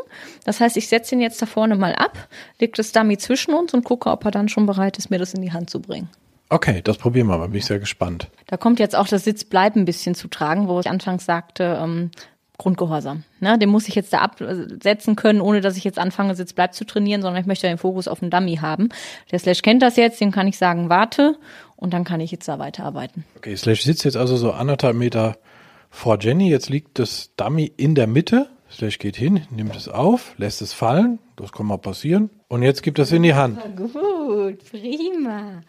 [0.45, 2.27] Das heißt, ich setze ihn jetzt da vorne mal ab,
[2.59, 5.33] lege das Dummy zwischen uns und gucke, ob er dann schon bereit ist, mir das
[5.33, 6.09] in die Hand zu bringen.
[6.49, 8.29] Okay, das probieren wir mal, bin ich sehr gespannt.
[8.47, 12.11] Da kommt jetzt auch das Sitzbleiben ein bisschen zu tragen, wo ich anfangs sagte, ähm,
[12.57, 13.23] Grundgehorsam.
[13.39, 13.59] Ne?
[13.59, 17.21] Den muss ich jetzt da absetzen können, ohne dass ich jetzt anfange, Sitzbleib zu trainieren,
[17.21, 18.89] sondern ich möchte den Fokus auf den Dummy haben.
[19.31, 21.37] Der Slash kennt das jetzt, dem kann ich sagen, warte
[21.75, 23.25] und dann kann ich jetzt da weiterarbeiten.
[23.37, 25.37] Okay, Slash sitzt jetzt also so anderthalb Meter
[25.91, 26.49] vor Jenny.
[26.49, 28.49] Jetzt liegt das Dummy in der Mitte.
[28.77, 31.17] Slash geht hin, nimmt es auf, lässt es fallen.
[31.35, 32.29] Das kann mal passieren.
[32.47, 33.59] Und jetzt gibt es in die Hand.
[33.75, 35.63] Gut, prima.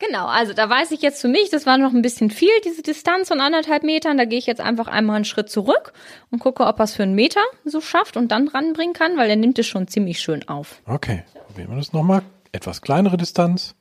[0.00, 2.82] Genau, also da weiß ich jetzt für mich, das war noch ein bisschen viel, diese
[2.82, 4.18] Distanz von anderthalb Metern.
[4.18, 5.92] Da gehe ich jetzt einfach einmal einen Schritt zurück
[6.32, 9.30] und gucke, ob er es für einen Meter so schafft und dann ranbringen kann, weil
[9.30, 10.82] er nimmt es schon ziemlich schön auf.
[10.86, 12.22] Okay, probieren wir das nochmal.
[12.50, 13.76] Etwas kleinere Distanz.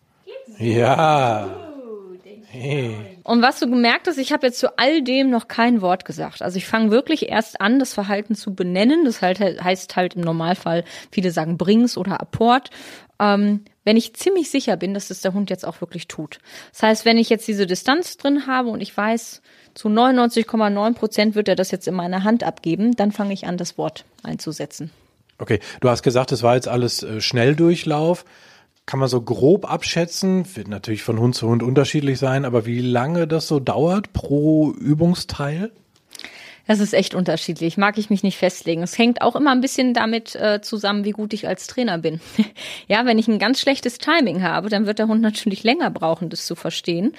[0.59, 1.49] Ja.
[2.45, 3.10] Hey.
[3.23, 6.41] Und was du gemerkt hast, ich habe jetzt zu all dem noch kein Wort gesagt.
[6.41, 9.05] Also ich fange wirklich erst an, das Verhalten zu benennen.
[9.05, 12.69] Das halt, heißt halt im Normalfall, viele sagen Brings oder Apport.
[13.19, 16.39] Ähm, wenn ich ziemlich sicher bin, dass das der Hund jetzt auch wirklich tut.
[16.71, 19.41] Das heißt, wenn ich jetzt diese Distanz drin habe und ich weiß,
[19.73, 23.57] zu 99,9 Prozent wird er das jetzt in meiner Hand abgeben, dann fange ich an,
[23.57, 24.91] das Wort einzusetzen.
[25.37, 28.25] Okay, du hast gesagt, es war jetzt alles äh, Schnelldurchlauf
[28.85, 32.81] kann man so grob abschätzen, wird natürlich von Hund zu Hund unterschiedlich sein, aber wie
[32.81, 35.71] lange das so dauert pro Übungsteil?
[36.67, 37.77] Das ist echt unterschiedlich.
[37.77, 38.83] Mag ich mich nicht festlegen.
[38.83, 42.21] Es hängt auch immer ein bisschen damit äh, zusammen, wie gut ich als Trainer bin.
[42.87, 46.29] ja, wenn ich ein ganz schlechtes Timing habe, dann wird der Hund natürlich länger brauchen,
[46.29, 47.13] das zu verstehen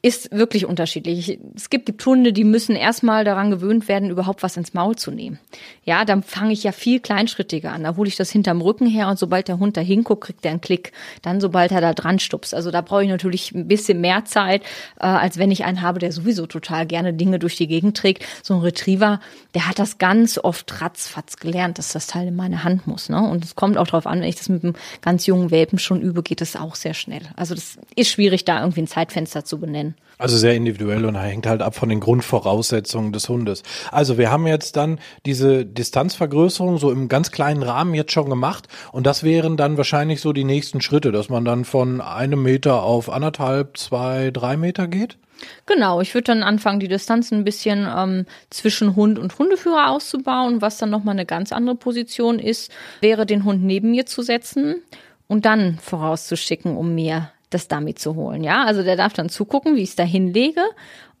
[0.00, 1.38] ist wirklich unterschiedlich.
[1.56, 5.10] Es gibt, gibt Hunde, die müssen erstmal daran gewöhnt werden, überhaupt was ins Maul zu
[5.10, 5.40] nehmen.
[5.84, 7.82] Ja, dann fange ich ja viel kleinschrittiger an.
[7.82, 10.52] Da hole ich das hinterm Rücken her und sobald der Hund da hinguckt, kriegt er
[10.52, 10.92] einen Klick.
[11.22, 12.54] Dann, sobald er da dran stupst.
[12.54, 14.62] Also da brauche ich natürlich ein bisschen mehr Zeit,
[15.00, 18.24] äh, als wenn ich einen habe, der sowieso total gerne Dinge durch die Gegend trägt.
[18.42, 22.64] So ein Retriever, der hat das ganz oft ratzfatz gelernt, dass das Teil in meine
[22.64, 23.08] Hand muss.
[23.08, 23.20] Ne?
[23.20, 26.00] Und es kommt auch darauf an, wenn ich das mit einem ganz jungen Welpen schon
[26.00, 27.22] übe, geht es auch sehr schnell.
[27.36, 29.94] Also das ist schwierig, da irgendwie ein Zeitfenster zu benennen.
[30.18, 33.62] Also sehr individuell und hängt halt ab von den Grundvoraussetzungen des Hundes.
[33.92, 38.66] Also wir haben jetzt dann diese Distanzvergrößerung so im ganz kleinen Rahmen jetzt schon gemacht
[38.90, 42.82] und das wären dann wahrscheinlich so die nächsten Schritte, dass man dann von einem Meter
[42.82, 45.18] auf anderthalb, zwei, drei Meter geht?
[45.66, 50.60] Genau, ich würde dann anfangen, die Distanz ein bisschen ähm, zwischen Hund und Hundeführer auszubauen.
[50.62, 54.82] Was dann nochmal eine ganz andere Position ist, wäre den Hund neben mir zu setzen
[55.26, 58.44] und dann vorauszuschicken, um mir das Dummy zu holen.
[58.44, 60.62] Ja, also der darf dann zugucken, wie ich es da hinlege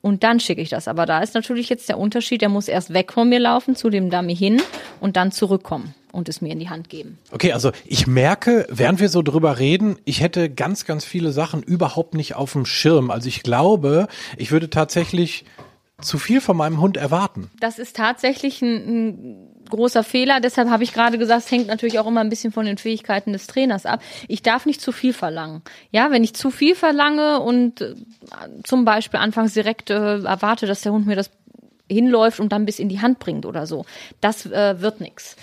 [0.00, 0.88] und dann schicke ich das.
[0.88, 3.90] Aber da ist natürlich jetzt der Unterschied, der muss erst weg von mir laufen, zu
[3.90, 4.62] dem Dummy hin
[5.00, 7.18] und dann zurückkommen und es mir in die Hand geben.
[7.30, 11.62] Okay, also ich merke, während wir so drüber reden, ich hätte ganz, ganz viele Sachen
[11.62, 13.10] überhaupt nicht auf dem Schirm.
[13.10, 15.44] Also ich glaube, ich würde tatsächlich
[16.00, 17.50] zu viel von meinem Hund erwarten.
[17.60, 20.40] Das ist tatsächlich ein, ein großer Fehler.
[20.40, 23.32] Deshalb habe ich gerade gesagt, es hängt natürlich auch immer ein bisschen von den Fähigkeiten
[23.32, 24.02] des Trainers ab.
[24.28, 25.62] Ich darf nicht zu viel verlangen.
[25.90, 27.94] Ja, wenn ich zu viel verlange und äh,
[28.64, 31.30] zum Beispiel anfangs direkt äh, erwarte, dass der Hund mir das
[31.90, 33.84] hinläuft und dann bis in die Hand bringt oder so,
[34.20, 35.36] das äh, wird nichts.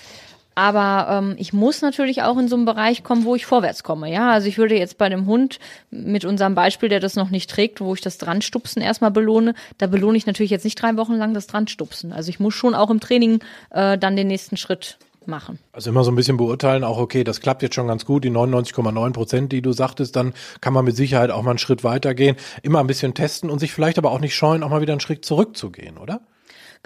[0.56, 4.10] Aber ähm, ich muss natürlich auch in so einen Bereich kommen, wo ich vorwärts komme.
[4.10, 5.58] Ja, also ich würde jetzt bei dem Hund
[5.90, 9.86] mit unserem Beispiel, der das noch nicht trägt, wo ich das Dranstupsen erstmal belohne, da
[9.86, 12.10] belohne ich natürlich jetzt nicht drei Wochen lang das Dranstupsen.
[12.10, 13.40] Also ich muss schon auch im Training
[13.70, 15.58] äh, dann den nächsten Schritt machen.
[15.72, 18.30] Also immer so ein bisschen beurteilen, auch okay, das klappt jetzt schon ganz gut, die
[18.30, 22.36] 99,9 Prozent, die du sagtest, dann kann man mit Sicherheit auch mal einen Schritt weitergehen,
[22.62, 25.00] immer ein bisschen testen und sich vielleicht aber auch nicht scheuen, auch mal wieder einen
[25.00, 26.22] Schritt zurückzugehen, oder?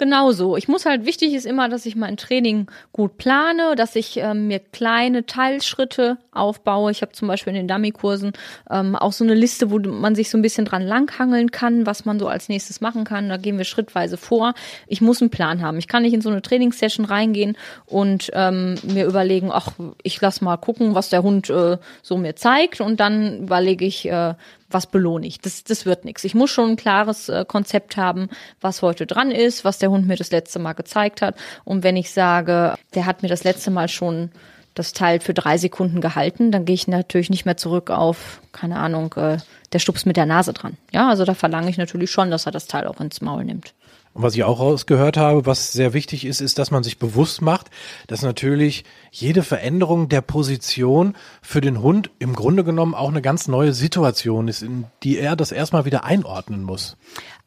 [0.01, 0.57] Genauso.
[0.57, 4.47] Ich muss halt, wichtig ist immer, dass ich mein Training gut plane, dass ich ähm,
[4.47, 6.91] mir kleine Teilschritte aufbaue.
[6.91, 8.33] Ich habe zum Beispiel in den Dummy-Kursen
[8.71, 12.07] ähm, auch so eine Liste, wo man sich so ein bisschen dran langhangeln kann, was
[12.07, 13.29] man so als nächstes machen kann.
[13.29, 14.55] Da gehen wir schrittweise vor.
[14.87, 15.77] Ich muss einen Plan haben.
[15.77, 20.41] Ich kann nicht in so eine Trainingssession reingehen und ähm, mir überlegen, ach, ich lass
[20.41, 24.33] mal gucken, was der Hund äh, so mir zeigt und dann überlege ich, äh,
[24.71, 25.41] was belohne ich.
[25.41, 26.25] Das, das wird nichts.
[26.25, 28.29] Ich muss schon ein klares äh, Konzept haben,
[28.61, 31.37] was heute dran ist, was der Hund mir das letzte Mal gezeigt hat.
[31.65, 34.31] Und wenn ich sage, der hat mir das letzte Mal schon
[34.75, 38.77] das Teil für drei Sekunden gehalten, dann gehe ich natürlich nicht mehr zurück auf, keine
[38.77, 39.39] Ahnung, äh,
[39.73, 40.77] der Stups mit der Nase dran.
[40.93, 43.75] Ja, also da verlange ich natürlich schon, dass er das Teil auch ins Maul nimmt.
[44.13, 47.43] Und was ich auch rausgehört habe, was sehr wichtig ist, ist, dass man sich bewusst
[47.43, 47.71] macht,
[48.09, 53.47] dass natürlich jede Veränderung der Position für den Hund im Grunde genommen auch eine ganz
[53.47, 56.97] neue Situation ist, in die er das erstmal wieder einordnen muss.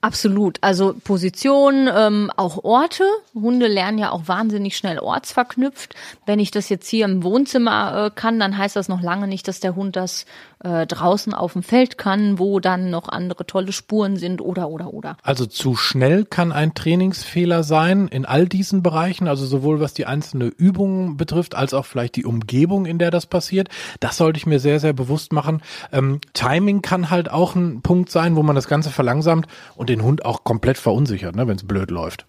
[0.04, 0.58] Absolut.
[0.60, 3.06] Also Position, ähm, auch Orte.
[3.34, 5.96] Hunde lernen ja auch wahnsinnig schnell ortsverknüpft.
[6.26, 9.48] Wenn ich das jetzt hier im Wohnzimmer äh, kann, dann heißt das noch lange nicht,
[9.48, 10.26] dass der Hund das
[10.64, 14.94] äh, draußen auf dem Feld kann, wo dann noch andere tolle Spuren sind oder oder
[14.94, 15.16] oder.
[15.24, 20.06] Also zu schnell kann ein Trainingsfehler sein in all diesen Bereichen, also sowohl was die
[20.06, 23.70] einzelne Übung betrifft, als auch vielleicht die Umgebung, in der das passiert.
[24.02, 25.62] Das sollte ich mir sehr, sehr bewusst machen.
[25.94, 30.04] Ähm, Timing kann halt auch ein Punkt sein, wo man das Ganze verlangsamt und den
[30.04, 32.26] Hund auch komplett verunsichert, ne, wenn es blöd läuft.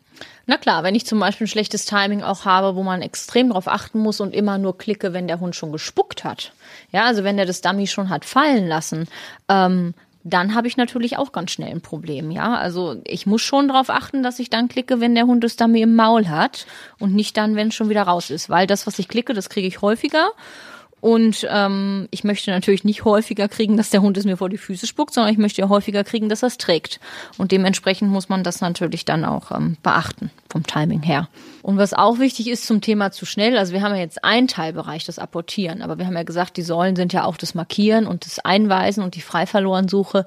[0.46, 3.66] Na klar, wenn ich zum Beispiel ein schlechtes Timing auch habe, wo man extrem darauf
[3.66, 6.52] achten muss und immer nur klicke, wenn der Hund schon gespuckt hat.
[6.92, 9.08] Ja, also wenn der das Dummy schon hat fallen lassen,
[9.48, 12.54] ähm, dann habe ich natürlich auch ganz schnell ein Problem, ja.
[12.54, 15.82] Also ich muss schon darauf achten, dass ich dann klicke, wenn der Hund das Dummy
[15.82, 16.66] im Maul hat
[16.98, 18.48] und nicht dann, wenn es schon wieder raus ist.
[18.48, 20.30] Weil das, was ich klicke, das kriege ich häufiger
[21.04, 24.56] und ähm, ich möchte natürlich nicht häufiger kriegen, dass der Hund es mir vor die
[24.56, 26.98] Füße spuckt, sondern ich möchte ja häufiger kriegen, dass er es trägt.
[27.36, 31.28] Und dementsprechend muss man das natürlich dann auch ähm, beachten vom Timing her.
[31.60, 34.48] Und was auch wichtig ist zum Thema zu schnell, also wir haben ja jetzt einen
[34.48, 38.06] Teilbereich, das Apportieren, aber wir haben ja gesagt, die Säulen sind ja auch das Markieren
[38.06, 40.24] und das Einweisen und die Freiverlorensuche.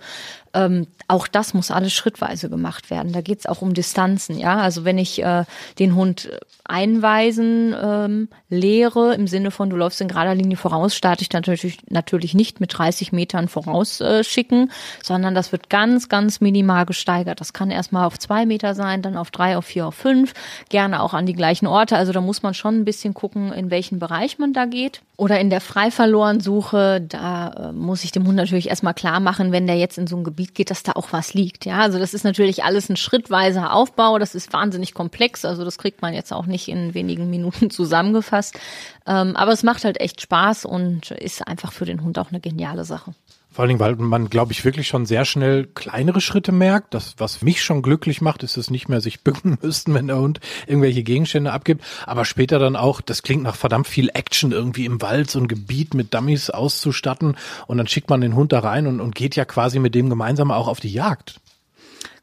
[0.53, 3.13] Ähm, auch das muss alles schrittweise gemacht werden.
[3.13, 4.57] Da geht es auch um Distanzen, ja.
[4.57, 5.45] Also wenn ich äh,
[5.79, 6.29] den Hund
[6.67, 11.79] einweisen ähm, lehre, im Sinne von, du läufst in gerader Linie voraus, starte ich natürlich,
[11.89, 17.39] natürlich nicht mit 30 Metern vorausschicken, äh, sondern das wird ganz, ganz minimal gesteigert.
[17.41, 20.33] Das kann erstmal auf zwei Meter sein, dann auf drei, auf vier, auf fünf,
[20.69, 21.97] gerne auch an die gleichen Orte.
[21.97, 25.01] Also da muss man schon ein bisschen gucken, in welchen Bereich man da geht.
[25.15, 29.65] Oder in der Freiverlorensuche, da äh, muss ich dem Hund natürlich erstmal klar machen, wenn
[29.65, 31.65] der jetzt in so ein Gebiet geht, dass da auch was liegt.
[31.65, 34.19] Ja, also das ist natürlich alles ein schrittweiser Aufbau.
[34.19, 35.43] Das ist wahnsinnig komplex.
[35.43, 38.59] Also das kriegt man jetzt auch nicht in wenigen Minuten zusammengefasst.
[39.05, 42.39] Ähm, aber es macht halt echt Spaß und ist einfach für den Hund auch eine
[42.39, 43.13] geniale Sache.
[43.57, 46.93] Vor allen Dingen, weil man, glaube ich, wirklich schon sehr schnell kleinere Schritte merkt.
[46.93, 50.19] Das, was mich schon glücklich macht, ist es nicht mehr sich bücken müssten, wenn der
[50.19, 51.83] Hund irgendwelche Gegenstände abgibt.
[52.05, 55.47] Aber später dann auch, das klingt nach verdammt viel Action irgendwie im Wald, so ein
[55.47, 57.35] Gebiet mit Dummies auszustatten.
[57.65, 60.11] Und dann schickt man den Hund da rein und, und geht ja quasi mit dem
[60.11, 61.39] gemeinsam auch auf die Jagd.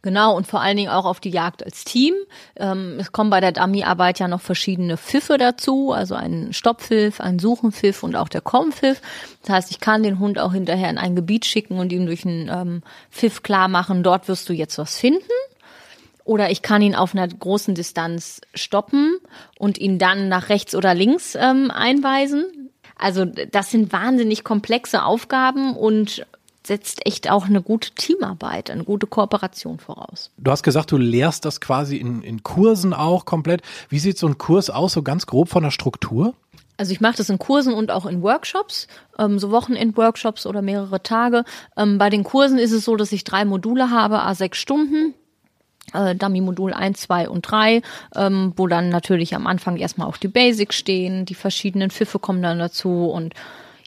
[0.03, 2.15] Genau, und vor allen Dingen auch auf die Jagd als Team.
[2.57, 7.39] Ähm, es kommen bei der Dummy-Arbeit ja noch verschiedene Pfiffe dazu, also ein Stopppfiff, ein
[7.39, 9.01] Suchenpfiff und auch der Kommpfiff.
[9.43, 12.27] Das heißt, ich kann den Hund auch hinterher in ein Gebiet schicken und ihm durch
[12.27, 15.23] einen ähm, Pfiff klar machen, dort wirst du jetzt was finden.
[16.25, 19.17] Oder ich kann ihn auf einer großen Distanz stoppen
[19.59, 22.71] und ihn dann nach rechts oder links ähm, einweisen.
[22.97, 26.27] Also das sind wahnsinnig komplexe Aufgaben und
[26.67, 30.31] setzt echt auch eine gute Teamarbeit, eine gute Kooperation voraus.
[30.39, 33.63] Du hast gesagt, du lehrst das quasi in, in Kursen auch komplett.
[33.89, 36.35] Wie sieht so ein Kurs aus, so ganz grob von der Struktur?
[36.77, 41.03] Also ich mache das in Kursen und auch in Workshops, ähm, so Wochenend-Workshops oder mehrere
[41.03, 41.45] Tage.
[41.77, 45.15] Ähm, bei den Kursen ist es so, dass ich drei Module habe, a sechs Stunden.
[45.93, 47.83] Äh, Dummy-Modul 1, 2 und 3,
[48.17, 52.43] ähm, wo dann natürlich am Anfang erstmal auch die Basics stehen, die verschiedenen Pfiffe kommen
[52.43, 53.35] dann dazu und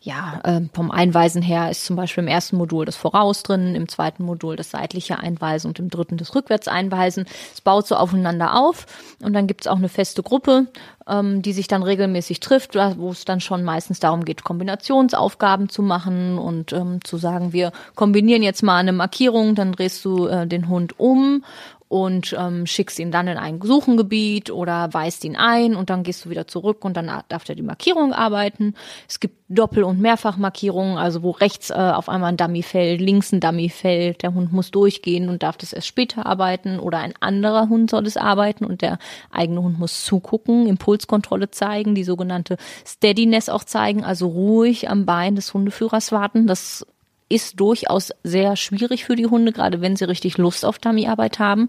[0.08, 3.90] ja, äh, vom Einweisen her ist zum Beispiel im ersten Modul das Voraus drin, im
[3.90, 7.26] zweiten Modul das seitliche Einweisen und im dritten das Rückwärtseinweisen.
[7.54, 8.86] Es baut so aufeinander auf
[9.22, 10.68] und dann gibt's auch eine feste Gruppe,
[11.10, 15.82] ähm, die sich dann regelmäßig trifft, wo es dann schon meistens darum geht, Kombinationsaufgaben zu
[15.82, 20.48] machen und ähm, zu sagen, wir kombinieren jetzt mal eine Markierung, dann drehst du äh,
[20.48, 21.44] den Hund um
[21.90, 26.26] und ähm, schickst ihn dann in ein Suchengebiet oder weist ihn ein und dann gehst
[26.26, 28.74] du wieder zurück und dann darf er die Markierung arbeiten.
[29.08, 33.32] Es gibt Doppel- und Mehrfachmarkierungen, also wo rechts äh, auf einmal ein Dummy fällt, links
[33.32, 37.14] ein Dummy fällt, der Hund muss durchgehen und darf das erst später arbeiten oder ein
[37.22, 39.00] anderer Hund soll es arbeiten und der
[39.32, 45.36] eigene Hund muss zugucken, Impulskontrolle zeigen, die sogenannte Steadiness auch zeigen, also ruhig am Bein
[45.36, 46.48] des Hundeführers warten.
[46.48, 46.86] Das
[47.30, 51.68] ist durchaus sehr schwierig für die Hunde, gerade wenn sie richtig Lust auf Dummyarbeit haben,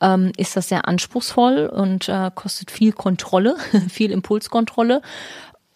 [0.00, 3.56] ähm, ist das sehr anspruchsvoll und äh, kostet viel Kontrolle,
[3.88, 5.02] viel Impulskontrolle.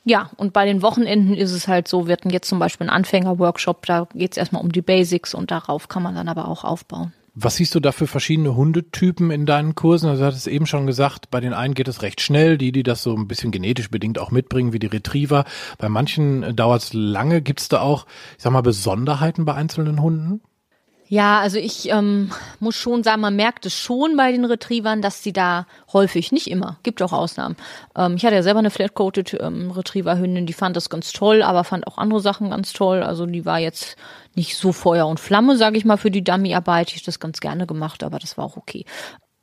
[0.04, 2.96] Ja, und bei den Wochenenden ist es halt so, wir hatten jetzt zum Beispiel einen
[2.96, 6.64] Anfänger-Workshop, da geht es erstmal um die Basics und darauf kann man dann aber auch
[6.64, 7.12] aufbauen.
[7.40, 10.08] Was siehst du da für verschiedene Hundetypen in deinen Kursen?
[10.08, 12.82] Also du hattest eben schon gesagt, bei den einen geht es recht schnell, die, die
[12.82, 15.44] das so ein bisschen genetisch bedingt auch mitbringen, wie die Retriever.
[15.78, 17.40] Bei manchen dauert es lange.
[17.40, 18.06] Gibt es da auch,
[18.36, 20.40] ich sag mal, Besonderheiten bei einzelnen Hunden?
[21.10, 22.30] Ja, also ich ähm,
[22.60, 26.50] muss schon sagen, man merkt es schon bei den Retrievern, dass sie da häufig, nicht
[26.50, 27.56] immer, gibt auch Ausnahmen.
[27.96, 31.64] Ähm, ich hatte ja selber eine Flat-Coated ähm, Retriever-Hündin, die fand das ganz toll, aber
[31.64, 33.02] fand auch andere Sachen ganz toll.
[33.02, 33.96] Also die war jetzt
[34.34, 36.94] nicht so Feuer und Flamme, sage ich mal, für die Dummy-Arbeit.
[36.94, 38.84] Ich das ganz gerne gemacht, aber das war auch okay.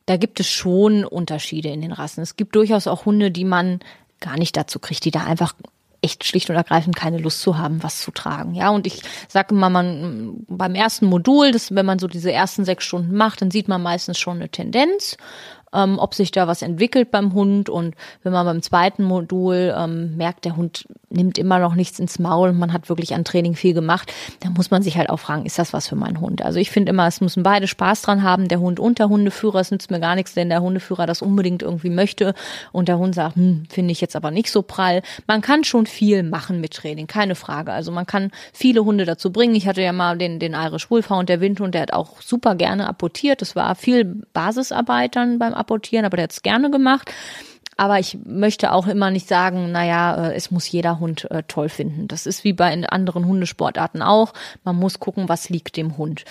[0.05, 2.21] Da gibt es schon Unterschiede in den Rassen.
[2.21, 3.79] Es gibt durchaus auch Hunde, die man
[4.19, 5.53] gar nicht dazu kriegt, die da einfach
[6.01, 8.53] echt schlicht und ergreifend keine Lust zu haben, was zu tragen.
[8.53, 12.65] Ja, und ich sage mal, man beim ersten Modul, das, wenn man so diese ersten
[12.65, 15.17] sechs Stunden macht, dann sieht man meistens schon eine Tendenz
[15.73, 17.69] ähm, ob sich da was entwickelt beim Hund.
[17.69, 22.19] Und wenn man beim zweiten Modul ähm, merkt, der Hund nimmt immer noch nichts ins
[22.19, 24.11] Maul und man hat wirklich an Training viel gemacht,
[24.41, 26.43] dann muss man sich halt auch fragen, ist das was für meinen Hund?
[26.43, 29.59] Also ich finde immer, es müssen beide Spaß dran haben, der Hund und der Hundeführer.
[29.59, 32.33] Es nützt mir gar nichts, wenn der Hundeführer das unbedingt irgendwie möchte
[32.71, 35.01] und der Hund sagt, hm, finde ich jetzt aber nicht so prall.
[35.27, 37.71] Man kann schon viel machen mit Training, keine Frage.
[37.71, 39.55] Also man kann viele Hunde dazu bringen.
[39.55, 42.87] Ich hatte ja mal den, den Irish Wolfhound, der Windhund, der hat auch super gerne
[42.87, 43.41] apportiert.
[43.41, 47.11] Das war viel Basisarbeit dann beim apportieren, aber der hat es gerne gemacht.
[47.77, 51.67] Aber ich möchte auch immer nicht sagen, naja, äh, es muss jeder Hund äh, toll
[51.67, 52.07] finden.
[52.07, 54.33] Das ist wie bei anderen Hundesportarten auch.
[54.63, 56.23] Man muss gucken, was liegt dem Hund.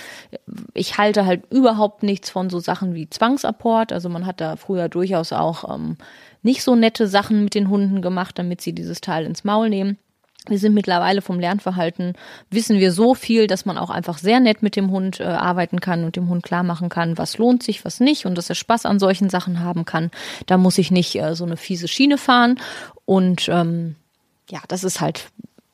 [0.73, 3.93] Ich halte halt überhaupt nichts von so Sachen wie Zwangsapport.
[3.93, 5.99] Also man hat da früher durchaus auch ähm,
[6.43, 9.99] nicht so nette Sachen mit den Hunden gemacht, damit sie dieses Teil ins Maul nehmen.
[10.47, 12.13] Wir sind mittlerweile vom Lernverhalten,
[12.51, 15.81] wissen wir so viel, dass man auch einfach sehr nett mit dem Hund äh, arbeiten
[15.81, 18.55] kann und dem Hund klar machen kann, was lohnt sich, was nicht und dass er
[18.55, 20.11] Spaß an solchen Sachen haben kann.
[20.47, 22.61] Da muss ich nicht äh, so eine fiese Schiene fahren.
[23.07, 23.97] Und ähm,
[24.51, 25.31] ja, das ist halt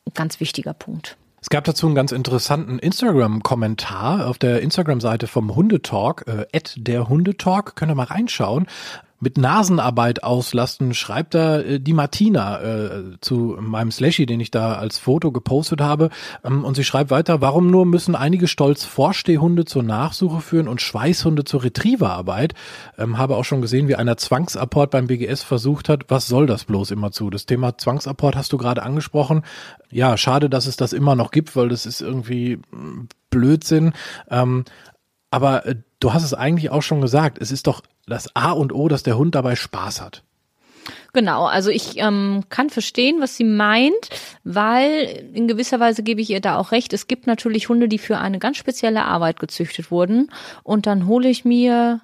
[0.06, 1.16] ein ganz wichtiger Punkt.
[1.42, 7.74] Es gab dazu einen ganz interessanten Instagram-Kommentar auf der Instagram-Seite vom Hundetalk, äh, der Hundetalk,
[7.74, 8.66] könnt ihr mal reinschauen
[9.20, 14.74] mit Nasenarbeit auslasten, schreibt da äh, die Martina äh, zu meinem Slashy, den ich da
[14.74, 16.10] als Foto gepostet habe.
[16.42, 20.80] Ähm, und sie schreibt weiter, warum nur müssen einige stolz Vorstehhunde zur Nachsuche führen und
[20.80, 22.54] Schweißhunde zur Retrieverarbeit?
[22.98, 26.06] Ähm, habe auch schon gesehen, wie einer Zwangsapport beim BGS versucht hat.
[26.08, 27.28] Was soll das bloß immer zu?
[27.28, 29.42] Das Thema Zwangsapport hast du gerade angesprochen.
[29.90, 33.92] Ja, schade, dass es das immer noch gibt, weil das ist irgendwie mm, Blödsinn.
[34.30, 34.64] Ähm,
[35.30, 37.38] aber äh, du hast es eigentlich auch schon gesagt.
[37.40, 40.22] Es ist doch das A und O, dass der Hund dabei Spaß hat.
[41.12, 44.10] Genau, also ich ähm, kann verstehen, was sie meint,
[44.44, 46.92] weil in gewisser Weise gebe ich ihr da auch recht.
[46.92, 50.30] Es gibt natürlich Hunde, die für eine ganz spezielle Arbeit gezüchtet wurden
[50.62, 52.00] und dann hole ich mir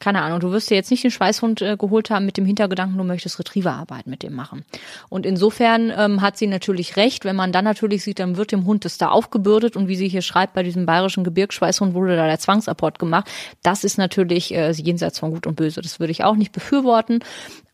[0.00, 2.96] keine Ahnung, du wirst dir jetzt nicht den Schweißhund äh, geholt haben mit dem Hintergedanken,
[2.98, 4.64] du möchtest Retrieverarbeit mit dem machen.
[5.10, 8.64] Und insofern ähm, hat sie natürlich recht, wenn man dann natürlich sieht, dann wird dem
[8.64, 12.26] Hund das da aufgebürdet und wie sie hier schreibt, bei diesem bayerischen Gebirgsschweißhund wurde da
[12.26, 13.30] der Zwangsapport gemacht.
[13.62, 15.82] Das ist natürlich äh, jenseits von Gut und Böse.
[15.82, 17.20] Das würde ich auch nicht befürworten.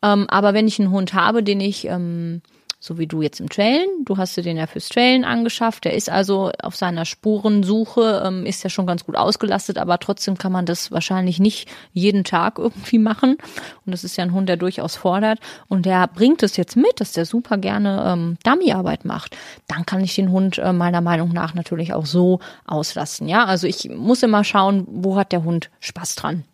[0.02, 2.42] Ähm, aber wenn ich einen Hund habe, den ich ähm,
[2.86, 3.88] so wie du jetzt im Trailen.
[4.04, 5.84] Du hast dir den ja fürs Trailen angeschafft.
[5.84, 10.38] Der ist also auf seiner Spurensuche, ähm, ist ja schon ganz gut ausgelastet, aber trotzdem
[10.38, 13.38] kann man das wahrscheinlich nicht jeden Tag irgendwie machen.
[13.84, 15.40] Und das ist ja ein Hund, der durchaus fordert.
[15.68, 19.36] Und der bringt es jetzt mit, dass der super gerne ähm, Dummyarbeit macht.
[19.66, 23.28] Dann kann ich den Hund äh, meiner Meinung nach natürlich auch so auslassen.
[23.28, 26.44] Ja, also ich muss immer schauen, wo hat der Hund Spaß dran.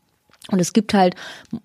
[0.50, 1.14] Und es gibt halt,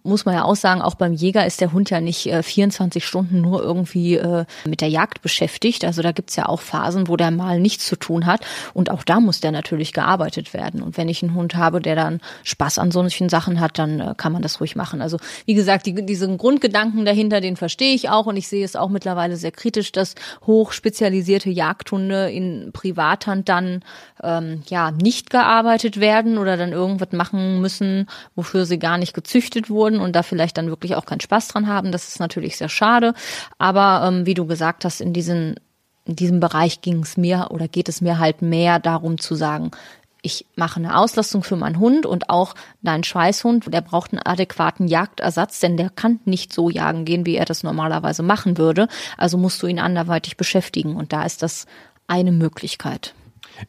[0.03, 3.03] muss man ja auch sagen, auch beim Jäger ist der Hund ja nicht äh, 24
[3.03, 5.83] Stunden nur irgendwie äh, mit der Jagd beschäftigt.
[5.83, 8.45] Also da gibt's ja auch Phasen, wo der mal nichts zu tun hat.
[8.75, 10.83] Und auch da muss der natürlich gearbeitet werden.
[10.83, 14.13] Und wenn ich einen Hund habe, der dann Spaß an solchen Sachen hat, dann äh,
[14.15, 15.01] kann man das ruhig machen.
[15.01, 18.27] Also wie gesagt, die, diesen Grundgedanken dahinter, den verstehe ich auch.
[18.27, 20.13] Und ich sehe es auch mittlerweile sehr kritisch, dass
[20.45, 23.81] hochspezialisierte Jagdhunde in Privathand dann
[24.21, 29.69] ähm, ja nicht gearbeitet werden oder dann irgendwas machen müssen, wofür sie gar nicht gezüchtet
[29.69, 31.91] wurden und da vielleicht dann wirklich auch keinen Spaß dran haben.
[31.91, 33.13] Das ist natürlich sehr schade.
[33.57, 35.55] Aber ähm, wie du gesagt hast, in diesen
[36.05, 39.71] in diesem Bereich ging es mir oder geht es mir halt mehr darum zu sagen,
[40.21, 44.87] ich mache eine Auslastung für meinen Hund und auch dein Schweißhund, der braucht einen adäquaten
[44.87, 48.87] Jagdersatz, denn der kann nicht so jagen gehen, wie er das normalerweise machen würde.
[49.17, 51.65] Also musst du ihn anderweitig beschäftigen und da ist das
[52.07, 53.13] eine Möglichkeit.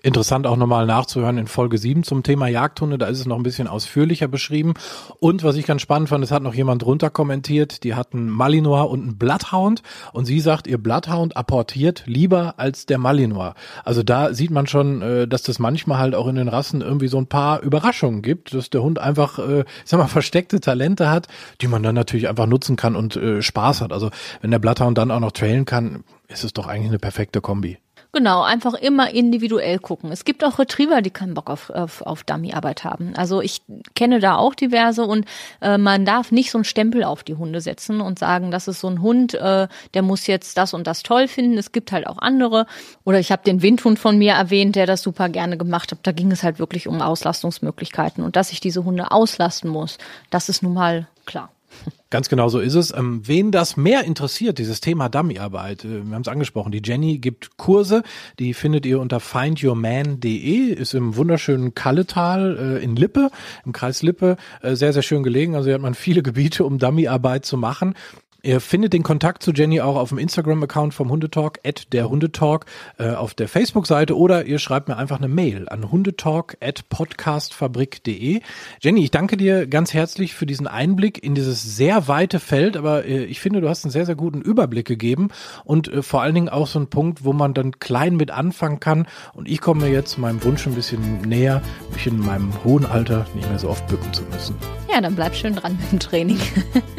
[0.02, 3.42] Interessant auch nochmal nachzuhören in Folge 7 zum Thema Jagdhunde, da ist es noch ein
[3.42, 4.74] bisschen ausführlicher beschrieben.
[5.20, 8.82] Und was ich ganz spannend fand, es hat noch jemand drunter kommentiert, die hatten Malinois
[8.82, 9.82] und einen Bloodhound
[10.12, 13.54] und sie sagt, ihr Bloodhound apportiert lieber als der Malinois.
[13.84, 17.08] Also da sieht man schon, äh, dass das manchmal halt auch in den Rassen irgendwie
[17.08, 21.10] so ein paar Überraschungen gibt, dass der Hund einfach, äh, ich sag mal, versteckte Talente
[21.10, 21.28] hat,
[21.60, 23.92] die man dann natürlich einfach nutzen kann und äh, Spaß hat.
[23.92, 24.10] Also
[24.40, 27.78] wenn der Bloodhound dann auch noch trailen kann, ist es doch eigentlich eine perfekte Kombi.
[28.18, 30.10] Genau, einfach immer individuell gucken.
[30.10, 33.12] Es gibt auch Retriever, die keinen Bock auf, auf, auf Dummyarbeit haben.
[33.14, 33.62] Also ich
[33.94, 35.24] kenne da auch diverse und
[35.60, 38.80] äh, man darf nicht so einen Stempel auf die Hunde setzen und sagen, das ist
[38.80, 41.58] so ein Hund, äh, der muss jetzt das und das toll finden.
[41.58, 42.66] Es gibt halt auch andere.
[43.04, 46.00] Oder ich habe den Windhund von mir erwähnt, der das super gerne gemacht hat.
[46.02, 49.96] Da ging es halt wirklich um Auslastungsmöglichkeiten und dass ich diese Hunde auslasten muss,
[50.30, 51.50] das ist nun mal klar.
[52.10, 52.96] Ganz genau so ist es.
[52.96, 57.18] Ähm, wen das mehr interessiert, dieses Thema Dummyarbeit, äh, wir haben es angesprochen, die Jenny
[57.18, 58.02] gibt Kurse,
[58.38, 63.30] die findet ihr unter findyourman.de, ist im wunderschönen Kalletal äh, in Lippe,
[63.66, 65.54] im Kreis Lippe, äh, sehr, sehr schön gelegen.
[65.54, 67.94] Also hier hat man viele Gebiete, um Dummyarbeit zu machen.
[68.40, 72.66] Ihr findet den Kontakt zu Jenny auch auf dem Instagram-Account vom Hundetalk, at der Hundetalk,
[72.96, 78.40] äh, auf der Facebook-Seite oder ihr schreibt mir einfach eine Mail an hundetalk at podcastfabrik.de.
[78.80, 83.06] Jenny, ich danke dir ganz herzlich für diesen Einblick in dieses sehr weite Feld, aber
[83.06, 85.30] äh, ich finde, du hast einen sehr, sehr guten Überblick gegeben
[85.64, 88.78] und äh, vor allen Dingen auch so einen Punkt, wo man dann klein mit anfangen
[88.78, 89.08] kann.
[89.34, 91.60] Und ich komme jetzt meinem Wunsch ein bisschen näher,
[91.92, 94.54] mich in meinem hohen Alter nicht mehr so oft bücken zu müssen.
[94.88, 96.38] Ja, dann bleib schön dran mit dem Training.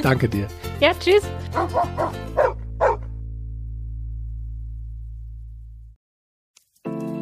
[0.02, 0.48] Danke dir.
[0.82, 1.29] Ja, tschüss.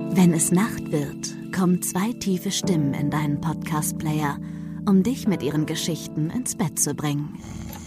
[0.10, 4.39] Wenn es Nacht wird, kommen zwei tiefe Stimmen in deinen Podcast-Player,
[4.88, 7.38] um dich mit ihren Geschichten ins Bett zu bringen.